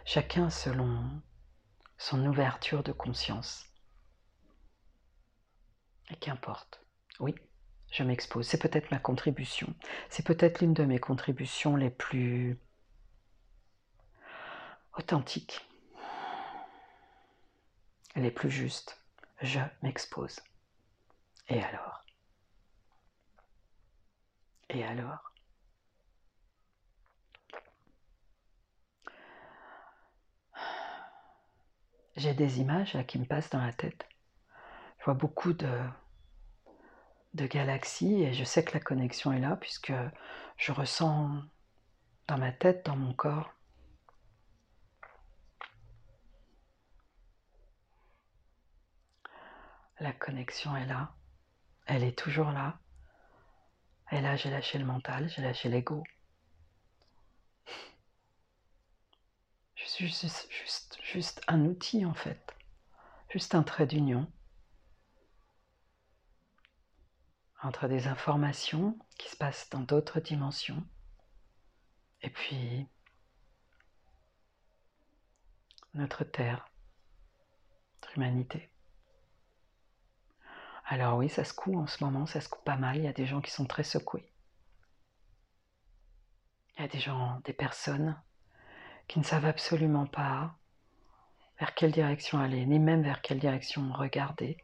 chacun 0.06 0.50
selon 0.50 1.22
son 1.98 2.26
ouverture 2.26 2.84
de 2.84 2.92
conscience. 2.92 3.66
Et 6.10 6.16
qu'importe. 6.16 6.84
Oui, 7.20 7.34
je 7.92 8.04
m'expose. 8.04 8.48
C'est 8.48 8.62
peut-être 8.62 8.92
ma 8.92 9.00
contribution. 9.00 9.74
C'est 10.10 10.26
peut-être 10.26 10.60
l'une 10.60 10.74
de 10.74 10.84
mes 10.84 11.00
contributions 11.00 11.76
les 11.76 11.90
plus 11.90 12.60
authentiques 14.96 15.66
est 18.22 18.32
plus 18.32 18.52
juste. 18.52 18.98
Je 19.42 19.60
m'expose. 19.82 20.40
Et 21.48 21.62
alors? 21.64 22.04
Et 24.70 24.84
alors? 24.84 25.32
J'ai 32.16 32.34
des 32.34 32.60
images 32.60 32.98
qui 33.08 33.20
me 33.20 33.26
passent 33.26 33.50
dans 33.50 33.62
la 33.62 33.74
tête. 33.74 34.08
Je 35.00 35.06
vois 35.06 35.14
beaucoup 35.16 35.54
de, 35.54 35.70
de 37.34 37.46
galaxies 37.48 38.24
et 38.24 38.34
je 38.34 38.44
sais 38.44 38.64
que 38.64 38.74
la 38.74 38.80
connexion 38.80 39.34
est 39.34 39.40
là 39.40 39.56
puisque 39.56 39.94
je 40.58 40.72
ressens 40.72 41.30
dans 42.28 42.38
ma 42.38 42.52
tête, 42.52 42.86
dans 42.86 42.96
mon 42.96 43.14
corps. 43.14 43.54
La 50.00 50.14
connexion 50.14 50.76
est 50.76 50.86
là. 50.86 51.16
Elle 51.86 52.04
est 52.04 52.18
toujours 52.18 52.52
là. 52.52 52.80
Et 54.12 54.22
là, 54.22 54.36
j'ai 54.36 54.50
lâché 54.50 54.78
le 54.78 54.86
mental, 54.86 55.30
j'ai 55.30 55.42
lâché 55.42 55.70
l'ego. 55.70 56.04
Je 59.76 59.86
suis 59.86 60.08
juste, 60.08 60.48
juste, 60.52 60.98
juste 61.04 61.42
un 61.48 61.66
outil 61.66 62.06
en 62.06 62.14
fait, 62.14 62.56
juste 63.30 63.54
un 63.54 63.64
trait 63.64 63.86
d'union 63.86 64.32
entre 67.62 67.88
des 67.88 68.08
informations 68.08 68.98
qui 69.18 69.30
se 69.30 69.38
passent 69.38 69.70
dans 69.70 69.80
d'autres 69.80 70.20
dimensions 70.20 70.86
et 72.22 72.30
puis 72.30 72.88
notre 75.94 76.24
Terre, 76.24 76.70
notre 78.02 78.18
humanité. 78.18 78.73
Alors 80.94 81.18
oui, 81.18 81.28
ça 81.28 81.44
se 81.44 81.56
coud 81.56 81.76
en 81.76 81.88
ce 81.88 82.04
moment, 82.04 82.28
ça 82.28 82.40
se 82.40 82.48
coud 82.48 82.64
pas 82.64 82.76
mal, 82.76 82.98
il 82.98 83.04
y 83.04 83.08
a 83.08 83.14
des 83.14 83.26
gens 83.26 83.42
qui 83.42 83.50
sont 83.50 83.66
très 83.66 83.82
secoués. 83.82 84.32
Il 86.78 86.84
y 86.84 86.86
a 86.86 86.88
des 86.88 87.00
gens, 87.00 87.42
des 87.46 87.54
personnes 87.54 88.16
qui 89.08 89.18
ne 89.18 89.24
savent 89.24 89.48
absolument 89.48 90.06
pas 90.06 90.56
vers 91.60 91.74
quelle 91.74 91.92
direction 91.92 92.40
aller, 92.40 92.68
ni 92.68 92.78
même 92.78 93.02
vers 93.02 93.24
quelle 93.24 93.40
direction 93.40 93.92
regarder. 93.92 94.56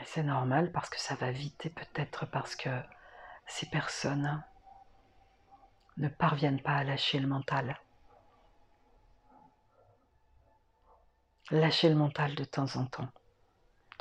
Et 0.00 0.04
c'est 0.04 0.22
normal 0.22 0.70
parce 0.70 0.88
que 0.88 1.00
ça 1.00 1.16
va 1.16 1.32
vite 1.32 1.66
et 1.66 1.70
peut-être 1.70 2.26
parce 2.26 2.54
que 2.54 2.80
ces 3.48 3.66
personnes 3.70 4.40
ne 5.96 6.08
parviennent 6.08 6.62
pas 6.62 6.76
à 6.76 6.84
lâcher 6.84 7.18
le 7.18 7.26
mental. 7.26 7.76
Lâcher 11.50 11.88
le 11.88 11.96
mental 11.96 12.34
de 12.34 12.44
temps 12.44 12.76
en 12.76 12.86
temps. 12.86 13.08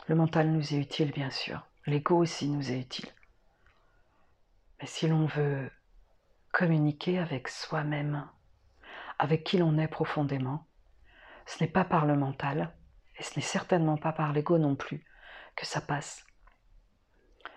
Le 0.08 0.16
mental 0.16 0.50
nous 0.50 0.74
est 0.74 0.78
utile, 0.78 1.12
bien 1.12 1.32
sûr. 1.32 1.66
L'ego 1.86 2.18
aussi 2.18 2.48
nous 2.48 2.72
est 2.72 2.80
utile. 2.80 3.10
Mais 4.80 4.88
si 4.88 5.08
l'on 5.08 5.26
veut 5.26 5.70
communiquer 6.52 7.20
avec 7.20 7.48
soi-même, 7.48 8.28
avec 9.18 9.44
qui 9.44 9.58
l'on 9.58 9.78
est 9.78 9.88
profondément. 9.88 10.66
Ce 11.46 11.64
n'est 11.64 11.70
pas 11.70 11.84
par 11.84 12.06
le 12.06 12.16
mental, 12.16 12.74
et 13.18 13.24
ce 13.24 13.36
n'est 13.36 13.46
certainement 13.46 13.98
pas 13.98 14.14
par 14.14 14.34
l'ego 14.34 14.58
non 14.58 14.76
plus, 14.76 15.04
que 15.56 15.66
ça 15.66 15.82
passe. 15.82 16.26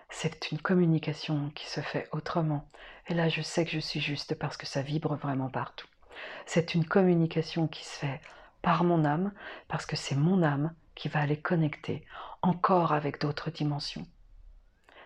C'est 0.09 0.51
une 0.51 0.59
communication 0.59 1.49
qui 1.51 1.65
se 1.65 1.81
fait 1.81 2.07
autrement. 2.11 2.69
Et 3.07 3.13
là, 3.13 3.29
je 3.29 3.41
sais 3.41 3.65
que 3.65 3.71
je 3.71 3.79
suis 3.79 3.99
juste 3.99 4.35
parce 4.35 4.57
que 4.57 4.65
ça 4.65 4.81
vibre 4.81 5.15
vraiment 5.15 5.49
partout. 5.49 5.87
C'est 6.45 6.75
une 6.75 6.85
communication 6.85 7.67
qui 7.67 7.83
se 7.83 7.97
fait 7.97 8.21
par 8.63 8.83
mon 8.83 9.05
âme, 9.05 9.31
parce 9.67 9.85
que 9.85 9.95
c'est 9.95 10.15
mon 10.15 10.41
âme 10.41 10.73
qui 10.95 11.09
va 11.09 11.19
aller 11.19 11.39
connecter 11.39 12.03
encore 12.41 12.93
avec 12.93 13.21
d'autres 13.21 13.51
dimensions. 13.51 14.07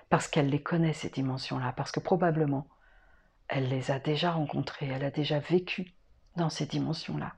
Parce 0.09 0.29
qu'elle 0.29 0.49
les 0.49 0.61
connaît, 0.61 0.93
ces 0.93 1.09
dimensions-là, 1.09 1.73
parce 1.73 1.91
que 1.91 1.99
probablement, 1.99 2.67
elle 3.49 3.67
les 3.67 3.91
a 3.91 3.99
déjà 3.99 4.31
rencontrés, 4.31 4.87
elle 4.87 5.03
a 5.03 5.11
déjà 5.11 5.39
vécu 5.39 5.93
dans 6.37 6.49
ces 6.49 6.65
dimensions-là. 6.65 7.33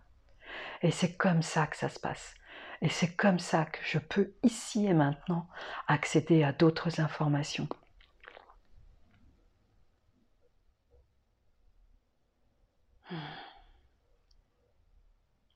Et 0.81 0.91
c'est 0.91 1.15
comme 1.15 1.41
ça 1.41 1.65
que 1.65 1.77
ça 1.77 1.89
se 1.89 1.99
passe. 1.99 2.35
Et 2.81 2.89
c'est 2.89 3.15
comme 3.15 3.39
ça 3.39 3.65
que 3.65 3.79
je 3.83 3.97
peux 3.97 4.33
ici 4.43 4.85
et 4.85 4.93
maintenant 4.93 5.47
accéder 5.87 6.43
à 6.43 6.51
d'autres 6.51 6.99
informations. 6.99 7.67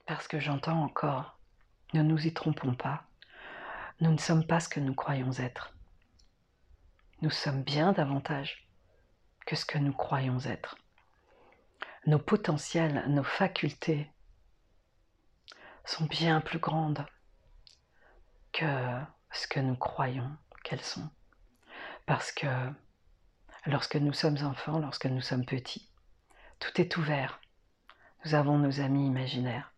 Parce 0.05 0.27
que 0.27 0.39
j'entends 0.39 0.83
encore, 0.83 1.37
ne 1.93 2.01
nous 2.01 2.27
y 2.27 2.33
trompons 2.33 2.75
pas, 2.75 3.05
nous 4.01 4.11
ne 4.11 4.17
sommes 4.17 4.45
pas 4.45 4.59
ce 4.59 4.67
que 4.67 4.79
nous 4.79 4.93
croyons 4.93 5.31
être. 5.33 5.73
Nous 7.21 7.29
sommes 7.29 7.63
bien 7.63 7.93
davantage 7.93 8.67
que 9.45 9.55
ce 9.55 9.65
que 9.65 9.77
nous 9.77 9.93
croyons 9.93 10.39
être. 10.39 10.75
Nos 12.05 12.19
potentiels, 12.19 13.05
nos 13.07 13.23
facultés 13.23 14.11
sont 15.85 16.05
bien 16.05 16.41
plus 16.41 16.59
grandes 16.59 17.05
que 18.51 18.99
ce 19.31 19.47
que 19.47 19.59
nous 19.59 19.75
croyons 19.75 20.35
qu'elles 20.63 20.81
sont. 20.81 21.09
Parce 22.05 22.31
que 22.33 22.47
lorsque 23.65 23.95
nous 23.95 24.13
sommes 24.13 24.43
enfants, 24.43 24.79
lorsque 24.79 25.05
nous 25.05 25.21
sommes 25.21 25.45
petits, 25.45 25.89
tout 26.59 26.81
est 26.81 26.97
ouvert. 26.97 27.39
Nous 28.25 28.35
avons 28.35 28.57
nos 28.57 28.79
amis 28.79 29.07
imaginaires. 29.07 29.72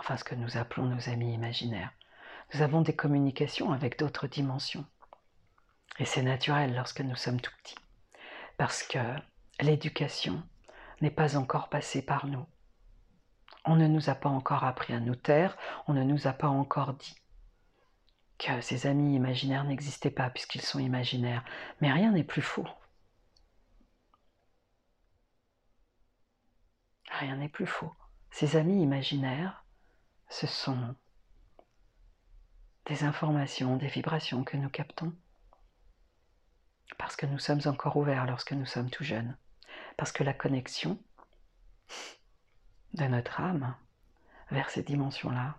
Enfin, 0.00 0.16
ce 0.16 0.24
que 0.24 0.34
nous 0.34 0.56
appelons 0.56 0.86
nos 0.86 1.10
amis 1.10 1.34
imaginaires. 1.34 1.92
Nous 2.54 2.62
avons 2.62 2.80
des 2.80 2.96
communications 2.96 3.70
avec 3.70 3.98
d'autres 3.98 4.26
dimensions. 4.26 4.86
Et 5.98 6.06
c'est 6.06 6.22
naturel 6.22 6.74
lorsque 6.74 7.02
nous 7.02 7.16
sommes 7.16 7.40
tout 7.40 7.52
petits 7.62 7.76
parce 8.56 8.82
que 8.82 8.98
l'éducation 9.60 10.42
n'est 11.02 11.10
pas 11.10 11.36
encore 11.36 11.68
passée 11.68 12.02
par 12.02 12.26
nous. 12.26 12.46
On 13.66 13.76
ne 13.76 13.86
nous 13.86 14.08
a 14.08 14.14
pas 14.14 14.30
encore 14.30 14.64
appris 14.64 14.94
à 14.94 15.00
nous 15.00 15.16
taire, 15.16 15.56
on 15.86 15.92
ne 15.92 16.02
nous 16.02 16.26
a 16.26 16.32
pas 16.32 16.48
encore 16.48 16.94
dit 16.94 17.16
que 18.38 18.62
ces 18.62 18.86
amis 18.86 19.14
imaginaires 19.14 19.64
n'existaient 19.64 20.10
pas 20.10 20.30
puisqu'ils 20.30 20.62
sont 20.62 20.78
imaginaires. 20.78 21.44
Mais 21.80 21.92
rien 21.92 22.12
n'est 22.12 22.24
plus 22.24 22.42
faux. 22.42 22.66
Rien 27.18 27.36
n'est 27.36 27.50
plus 27.50 27.66
faux. 27.66 27.92
Ces 28.30 28.56
amis 28.56 28.82
imaginaires, 28.82 29.59
ce 30.30 30.46
sont 30.46 30.94
des 32.86 33.04
informations, 33.04 33.76
des 33.76 33.88
vibrations 33.88 34.42
que 34.44 34.56
nous 34.56 34.70
captons 34.70 35.12
parce 36.98 37.16
que 37.16 37.26
nous 37.26 37.38
sommes 37.38 37.60
encore 37.66 37.96
ouverts 37.96 38.26
lorsque 38.26 38.52
nous 38.52 38.66
sommes 38.66 38.90
tout 38.90 39.04
jeunes, 39.04 39.36
parce 39.96 40.12
que 40.12 40.24
la 40.24 40.32
connexion 40.32 40.98
de 42.94 43.04
notre 43.04 43.40
âme 43.40 43.74
vers 44.50 44.70
ces 44.70 44.82
dimensions-là 44.82 45.56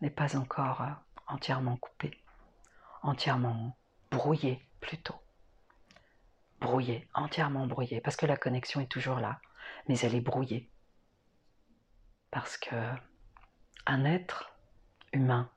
n'est 0.00 0.10
pas 0.10 0.36
encore 0.36 0.82
entièrement 1.26 1.76
coupée, 1.76 2.18
entièrement 3.02 3.76
brouillée 4.10 4.64
plutôt. 4.80 5.16
Brouillée, 6.60 7.08
entièrement 7.14 7.66
brouillée, 7.66 8.00
parce 8.00 8.16
que 8.16 8.26
la 8.26 8.36
connexion 8.36 8.80
est 8.80 8.90
toujours 8.90 9.20
là, 9.20 9.40
mais 9.88 9.98
elle 10.00 10.14
est 10.14 10.20
brouillée. 10.20 10.70
Parce 12.30 12.56
que 12.56 12.76
un 13.90 14.04
être 14.04 14.52
humain 15.12 15.50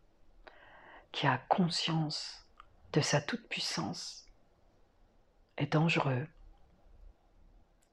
qui 1.12 1.28
a 1.28 1.38
conscience 1.38 2.48
de 2.92 3.00
sa 3.00 3.22
toute-puissance 3.22 4.26
est 5.58 5.72
dangereux 5.72 6.28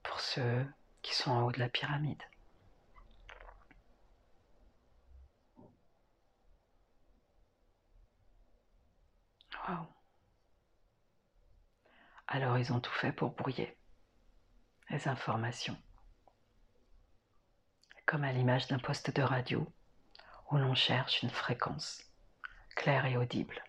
pour 0.01 0.19
ceux 0.19 0.65
qui 1.03 1.13
sont 1.13 1.29
en 1.29 1.43
haut 1.43 1.51
de 1.51 1.59
la 1.59 1.69
pyramide. 1.69 2.23
Wow. 9.67 9.85
Alors 12.25 12.57
ils 12.57 12.73
ont 12.73 12.79
tout 12.79 12.91
fait 12.93 13.11
pour 13.11 13.29
brouiller 13.35 13.77
les 14.89 15.07
informations. 15.07 15.77
Comme 18.07 18.23
à 18.23 18.33
l'image 18.33 18.67
d'un 18.67 18.79
poste 18.79 19.15
de 19.15 19.21
radio 19.21 19.71
où 20.51 20.57
l'on 20.57 20.75
cherche 20.75 21.23
une 21.23 21.29
fréquence 21.29 22.03
claire 22.75 23.05
et 23.05 23.17
audible. 23.17 23.63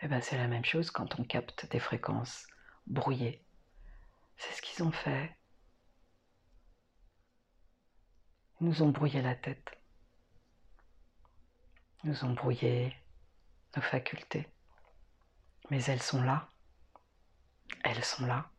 Et 0.00 0.04
eh 0.04 0.08
bien 0.08 0.20
c'est 0.20 0.38
la 0.38 0.46
même 0.46 0.64
chose 0.64 0.90
quand 0.90 1.18
on 1.18 1.24
capte 1.24 1.70
des 1.70 1.80
fréquences 1.80 2.46
brouillé. 2.86 3.44
C'est 4.36 4.52
ce 4.52 4.62
qu'ils 4.62 4.84
ont 4.84 4.92
fait. 4.92 5.36
Ils 8.60 8.68
nous 8.68 8.82
ont 8.82 8.90
brouillé 8.90 9.22
la 9.22 9.34
tête. 9.34 9.70
Ils 12.04 12.10
nous 12.10 12.24
ont 12.24 12.32
brouillé 12.32 12.94
nos 13.74 13.82
facultés. 13.82 14.48
Mais 15.70 15.82
elles 15.84 16.02
sont 16.02 16.22
là. 16.22 16.48
Elles 17.84 18.04
sont 18.04 18.26
là. 18.26 18.50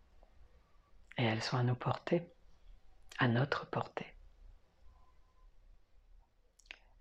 Et 1.17 1.23
elles 1.23 1.41
sont 1.41 1.57
à 1.57 1.63
nos 1.63 1.75
portées, 1.75 2.27
à 3.17 3.27
notre 3.27 3.65
portée. 3.69 4.16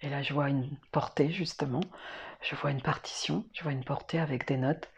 Et 0.03 0.09
là, 0.09 0.22
je 0.22 0.32
vois 0.34 0.49
une 0.49 0.76
portée, 0.92 1.30
justement. 1.30 1.80
Je 2.42 2.55
vois 2.57 2.70
une 2.70 2.82
partition, 2.82 3.44
je 3.53 3.62
vois 3.62 3.72
une 3.72 3.84
portée 3.84 4.20
avec 4.20 4.47
des 4.47 4.57
notes. 4.57 4.88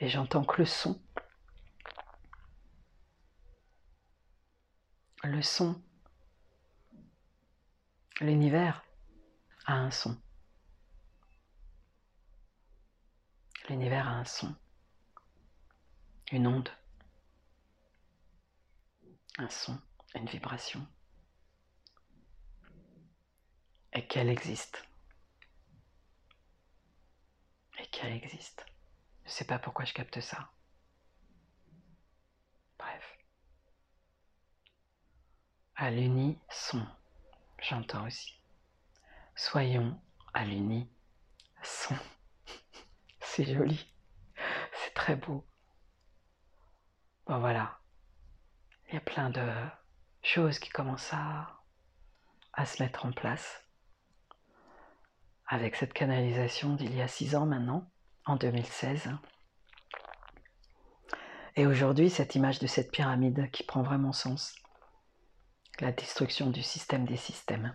Et 0.00 0.08
j'entends 0.08 0.44
que 0.44 0.60
le 0.62 0.66
son 0.66 1.00
le 5.26 5.42
son. 5.42 5.80
L'univers 8.20 8.84
a 9.66 9.74
un 9.74 9.90
son. 9.90 10.16
L'univers 13.68 14.06
a 14.06 14.12
un 14.12 14.24
son, 14.24 14.54
une 16.30 16.46
onde, 16.46 16.68
un 19.38 19.48
son, 19.48 19.76
une 20.14 20.26
vibration. 20.26 20.86
Et 23.96 24.06
qu'elle 24.06 24.28
existe. 24.28 24.86
Elle 28.06 28.12
existe. 28.12 28.64
Je 29.24 29.30
ne 29.30 29.32
sais 29.32 29.44
pas 29.44 29.58
pourquoi 29.58 29.84
je 29.84 29.92
capte 29.92 30.20
ça. 30.20 30.48
Bref. 32.78 33.18
À 35.74 35.90
l'unisson, 35.90 36.86
j'entends 37.58 38.06
aussi. 38.06 38.40
Soyons 39.34 40.00
à 40.34 40.44
l'unisson. 40.44 41.96
C'est 43.20 43.52
joli. 43.52 43.92
C'est 44.72 44.94
très 44.94 45.16
beau. 45.16 45.44
Bon 47.26 47.40
voilà. 47.40 47.80
Il 48.86 48.94
y 48.94 48.98
a 48.98 49.00
plein 49.00 49.30
de 49.30 49.52
choses 50.22 50.60
qui 50.60 50.70
commencent 50.70 51.12
à 51.12 52.66
se 52.66 52.80
mettre 52.80 53.04
en 53.04 53.10
place 53.10 53.65
avec 55.46 55.76
cette 55.76 55.92
canalisation 55.92 56.74
d'il 56.74 56.94
y 56.94 57.00
a 57.00 57.08
six 57.08 57.36
ans 57.36 57.46
maintenant, 57.46 57.90
en 58.24 58.36
2016. 58.36 59.10
Et 61.54 61.66
aujourd'hui, 61.66 62.10
cette 62.10 62.34
image 62.34 62.58
de 62.58 62.66
cette 62.66 62.90
pyramide 62.90 63.50
qui 63.50 63.62
prend 63.62 63.82
vraiment 63.82 64.12
sens, 64.12 64.54
la 65.80 65.92
destruction 65.92 66.50
du 66.50 66.62
système 66.62 67.06
des 67.06 67.16
systèmes. 67.16 67.74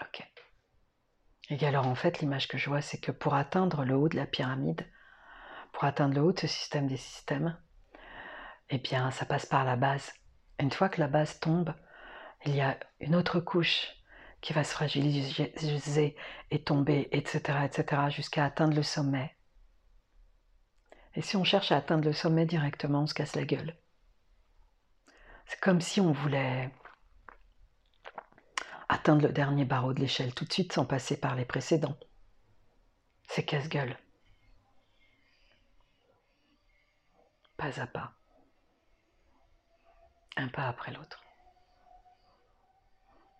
Ok. 0.00 0.26
Et 1.50 1.66
alors 1.66 1.86
en 1.86 1.94
fait, 1.94 2.20
l'image 2.20 2.48
que 2.48 2.58
je 2.58 2.68
vois, 2.68 2.82
c'est 2.82 2.98
que 2.98 3.12
pour 3.12 3.34
atteindre 3.34 3.84
le 3.84 3.94
haut 3.94 4.08
de 4.08 4.16
la 4.16 4.26
pyramide, 4.26 4.86
pour 5.72 5.84
atteindre 5.84 6.14
le 6.14 6.22
haut 6.22 6.32
de 6.32 6.40
ce 6.40 6.46
système 6.46 6.86
des 6.86 6.96
systèmes, 6.96 7.58
eh 8.70 8.78
bien, 8.78 9.10
ça 9.10 9.26
passe 9.26 9.46
par 9.46 9.64
la 9.64 9.76
base. 9.76 10.12
Une 10.58 10.70
fois 10.70 10.88
que 10.88 11.00
la 11.00 11.08
base 11.08 11.40
tombe, 11.40 11.74
il 12.44 12.56
y 12.56 12.60
a 12.60 12.78
une 13.00 13.14
autre 13.14 13.40
couche 13.40 14.01
qui 14.42 14.52
va 14.52 14.64
se 14.64 14.72
fragiliser 14.72 16.16
et 16.50 16.62
tomber, 16.62 17.08
etc., 17.12 17.60
etc., 17.64 18.02
jusqu'à 18.10 18.44
atteindre 18.44 18.74
le 18.74 18.82
sommet. 18.82 19.34
Et 21.14 21.22
si 21.22 21.36
on 21.36 21.44
cherche 21.44 21.70
à 21.72 21.76
atteindre 21.76 22.04
le 22.04 22.12
sommet 22.12 22.44
directement, 22.44 23.02
on 23.02 23.06
se 23.06 23.14
casse 23.14 23.36
la 23.36 23.44
gueule. 23.44 23.76
C'est 25.46 25.60
comme 25.60 25.80
si 25.80 26.00
on 26.00 26.12
voulait 26.12 26.70
atteindre 28.88 29.22
le 29.22 29.32
dernier 29.32 29.64
barreau 29.64 29.94
de 29.94 30.00
l'échelle 30.00 30.34
tout 30.34 30.44
de 30.44 30.52
suite 30.52 30.72
sans 30.72 30.84
passer 30.84 31.18
par 31.18 31.36
les 31.36 31.44
précédents. 31.44 31.96
C'est 33.28 33.44
casse-gueule. 33.44 33.96
Pas 37.56 37.80
à 37.80 37.86
pas. 37.86 38.12
Un 40.36 40.48
pas 40.48 40.66
après 40.66 40.92
l'autre 40.92 41.21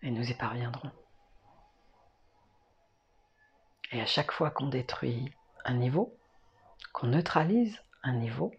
et 0.03 0.11
nous 0.11 0.29
y 0.29 0.33
parviendrons. 0.33 0.91
Et 3.91 4.01
à 4.01 4.05
chaque 4.05 4.31
fois 4.31 4.51
qu'on 4.51 4.67
détruit 4.67 5.31
un 5.65 5.73
niveau, 5.73 6.17
qu'on 6.91 7.07
neutralise 7.07 7.79
un 8.03 8.13
niveau, 8.13 8.53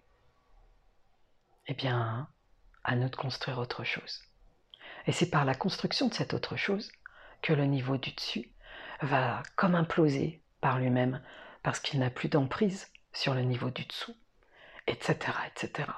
eh 1.66 1.74
bien, 1.74 2.28
à 2.82 2.96
nous 2.96 3.08
de 3.08 3.16
construire 3.16 3.58
autre 3.58 3.84
chose. 3.84 4.22
Et 5.06 5.12
c'est 5.12 5.30
par 5.30 5.44
la 5.44 5.54
construction 5.54 6.08
de 6.08 6.14
cette 6.14 6.34
autre 6.34 6.56
chose 6.56 6.90
que 7.42 7.52
le 7.52 7.66
niveau 7.66 7.98
du 7.98 8.12
dessus 8.12 8.50
va 9.02 9.42
comme 9.56 9.74
imploser 9.74 10.42
par 10.60 10.78
lui-même 10.78 11.22
parce 11.62 11.80
qu'il 11.80 12.00
n'a 12.00 12.10
plus 12.10 12.28
d'emprise 12.28 12.90
sur 13.12 13.34
le 13.34 13.42
niveau 13.42 13.70
du 13.70 13.84
dessous, 13.84 14.16
etc., 14.86 15.16
etc. 15.48 15.88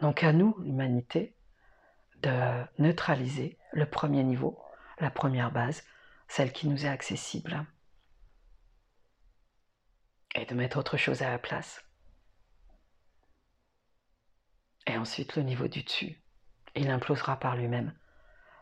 Donc 0.00 0.22
à 0.22 0.32
nous, 0.32 0.56
l'humanité, 0.60 1.34
de 2.22 2.64
neutraliser 2.78 3.58
le 3.72 3.86
premier 3.86 4.22
niveau, 4.22 4.60
la 4.98 5.10
première 5.10 5.52
base, 5.52 5.84
celle 6.28 6.52
qui 6.52 6.68
nous 6.68 6.84
est 6.84 6.88
accessible, 6.88 7.64
et 10.34 10.44
de 10.44 10.54
mettre 10.54 10.78
autre 10.78 10.96
chose 10.96 11.22
à 11.22 11.30
la 11.30 11.38
place. 11.38 11.84
Et 14.86 14.96
ensuite 14.96 15.36
le 15.36 15.42
niveau 15.42 15.68
du 15.68 15.82
dessus, 15.82 16.22
il 16.74 16.90
implosera 16.90 17.38
par 17.38 17.56
lui-même, 17.56 17.96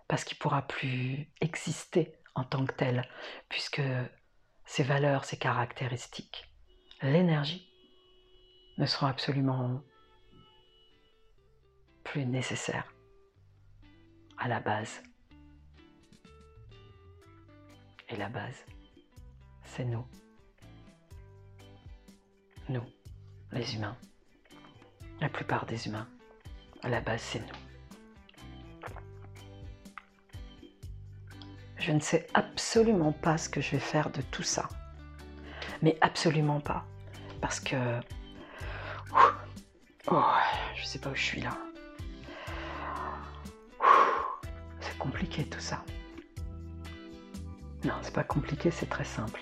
parce 0.09 0.25
qu'il 0.25 0.37
ne 0.37 0.41
pourra 0.41 0.67
plus 0.67 1.31
exister 1.41 2.15
en 2.35 2.45
tant 2.45 2.65
que 2.65 2.75
tel, 2.75 3.09
puisque 3.49 3.83
ses 4.65 4.83
valeurs, 4.83 5.25
ses 5.25 5.39
caractéristiques, 5.39 6.53
l'énergie 7.03 7.71
ne 8.79 8.87
seront 8.87 9.07
absolument 9.07 9.83
plus 12.07 12.25
nécessaire 12.25 12.95
à 14.39 14.47
la 14.49 14.61
base. 14.61 15.03
Et 18.09 18.17
la 18.17 18.29
base, 18.29 18.65
c'est 19.65 19.85
nous. 19.85 20.07
Nous, 22.69 22.85
les 23.51 23.75
humains. 23.75 23.97
La 25.21 25.29
plupart 25.29 25.67
des 25.67 25.89
humains, 25.89 26.09
à 26.83 26.89
la 26.89 27.01
base, 27.01 27.23
c'est 27.23 27.41
nous. 27.41 27.61
Je 31.79 31.91
ne 31.91 32.01
sais 32.01 32.29
absolument 32.35 33.13
pas 33.13 33.37
ce 33.37 33.49
que 33.49 33.61
je 33.61 33.73
vais 33.73 33.81
faire 33.81 34.11
de 34.11 34.23
tout 34.23 34.43
ça. 34.45 34.69
Mais 35.83 35.99
absolument 36.01 36.61
pas. 36.61 36.87
Parce 37.41 37.59
que... 37.59 38.01
Oh, 40.09 40.23
je 40.77 40.85
sais 40.85 41.01
pas 41.01 41.11
où 41.11 41.15
je 41.17 41.23
suis 41.23 41.41
là. 41.41 41.66
Compliqué 45.07 45.45
tout 45.45 45.61
ça. 45.61 45.85
Non, 47.85 47.95
c'est 48.03 48.13
pas 48.13 48.25
compliqué, 48.25 48.73
c'est 48.73 48.89
très 48.89 49.05
simple. 49.05 49.41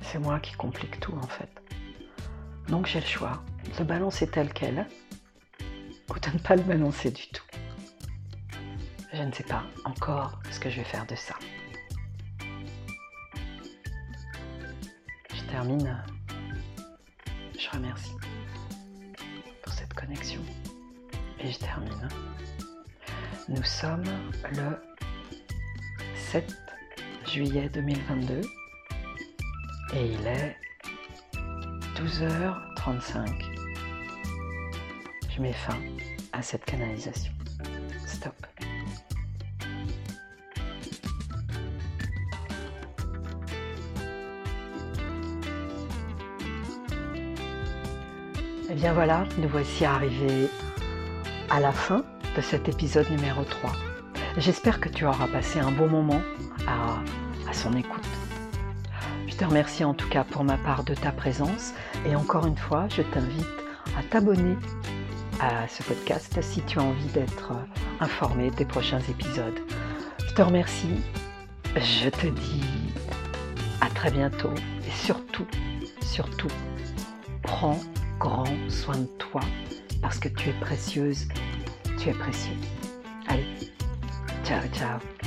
C'est 0.00 0.18
moi 0.18 0.40
qui 0.40 0.54
complique 0.54 0.98
tout 0.98 1.12
en 1.14 1.26
fait. 1.26 1.50
Donc 2.68 2.86
j'ai 2.86 3.00
le 3.00 3.06
choix 3.06 3.42
de 3.64 3.78
le 3.78 3.84
balancer 3.84 4.26
tel 4.30 4.50
quel 4.54 4.86
ou 6.08 6.18
de 6.18 6.30
ne 6.30 6.38
pas 6.38 6.56
le 6.56 6.62
balancer 6.62 7.10
du 7.10 7.26
tout. 7.28 7.44
Je 9.12 9.22
ne 9.22 9.32
sais 9.32 9.44
pas 9.44 9.64
encore 9.84 10.40
ce 10.50 10.58
que 10.58 10.70
je 10.70 10.76
vais 10.76 10.84
faire 10.84 11.06
de 11.06 11.14
ça. 11.14 11.34
Je 15.34 15.42
termine. 15.50 16.02
Je 17.58 17.68
remercie 17.70 18.16
pour 19.62 19.72
cette 19.74 19.92
connexion. 19.92 20.40
Et 21.40 21.50
je 21.50 21.58
termine 21.58 22.08
nous 23.52 23.62
sommes 23.64 24.04
le 24.52 24.78
7 26.16 26.56
juillet 27.26 27.68
2022 27.68 28.40
et 29.94 30.06
il 30.06 30.26
est 30.26 30.56
12h35. 31.96 33.28
Je 35.28 35.42
mets 35.42 35.52
fin 35.52 35.78
à 36.32 36.40
cette 36.40 36.64
canalisation. 36.64 37.32
Stop. 38.06 38.34
Et 48.64 48.74
eh 48.74 48.74
bien 48.74 48.94
voilà, 48.94 49.26
nous 49.36 49.48
voici 49.48 49.84
arrivés 49.84 50.48
à 51.50 51.60
la 51.60 51.72
fin 51.72 52.02
de 52.36 52.40
cet 52.40 52.68
épisode 52.68 53.10
numéro 53.10 53.44
3. 53.44 53.72
J'espère 54.38 54.80
que 54.80 54.88
tu 54.88 55.04
auras 55.04 55.28
passé 55.28 55.58
un 55.58 55.70
bon 55.70 55.88
moment 55.88 56.22
à, 56.66 57.02
son 57.52 57.76
écoute. 57.76 58.04
Je 59.28 59.36
te 59.36 59.44
remercie 59.44 59.84
en 59.84 59.92
tout 59.92 60.08
cas 60.08 60.24
pour 60.24 60.42
ma 60.42 60.56
part 60.56 60.84
de 60.84 60.94
ta 60.94 61.12
présence 61.12 61.74
et 62.06 62.16
encore 62.16 62.46
une 62.46 62.56
fois, 62.56 62.86
je 62.88 63.02
t'invite 63.02 63.46
à 63.98 64.02
t'abonner 64.02 64.56
à 65.40 65.68
ce 65.68 65.82
podcast 65.82 66.38
si 66.40 66.62
tu 66.62 66.78
as 66.78 66.82
envie 66.82 67.08
d'être 67.08 67.52
informé 68.00 68.50
des 68.52 68.64
prochains 68.64 69.00
épisodes. 69.10 69.60
Je 70.26 70.34
te 70.34 70.40
remercie, 70.40 71.02
je 71.76 72.08
te 72.08 72.28
dis 72.28 72.64
à 73.82 73.90
très 73.90 74.10
bientôt 74.10 74.54
et 74.86 74.90
surtout, 74.90 75.46
surtout, 76.00 76.48
prends 77.42 77.78
grand 78.18 78.46
soin 78.68 78.96
de 78.96 79.08
toi 79.18 79.42
parce 80.00 80.18
que 80.18 80.28
tu 80.28 80.48
es 80.48 80.54
précieuse 80.54 81.28
tu 82.02 82.08
es 82.08 82.12
précieux. 82.14 82.56
Allez, 83.28 83.70
ciao, 84.44 84.60
ciao. 84.74 85.21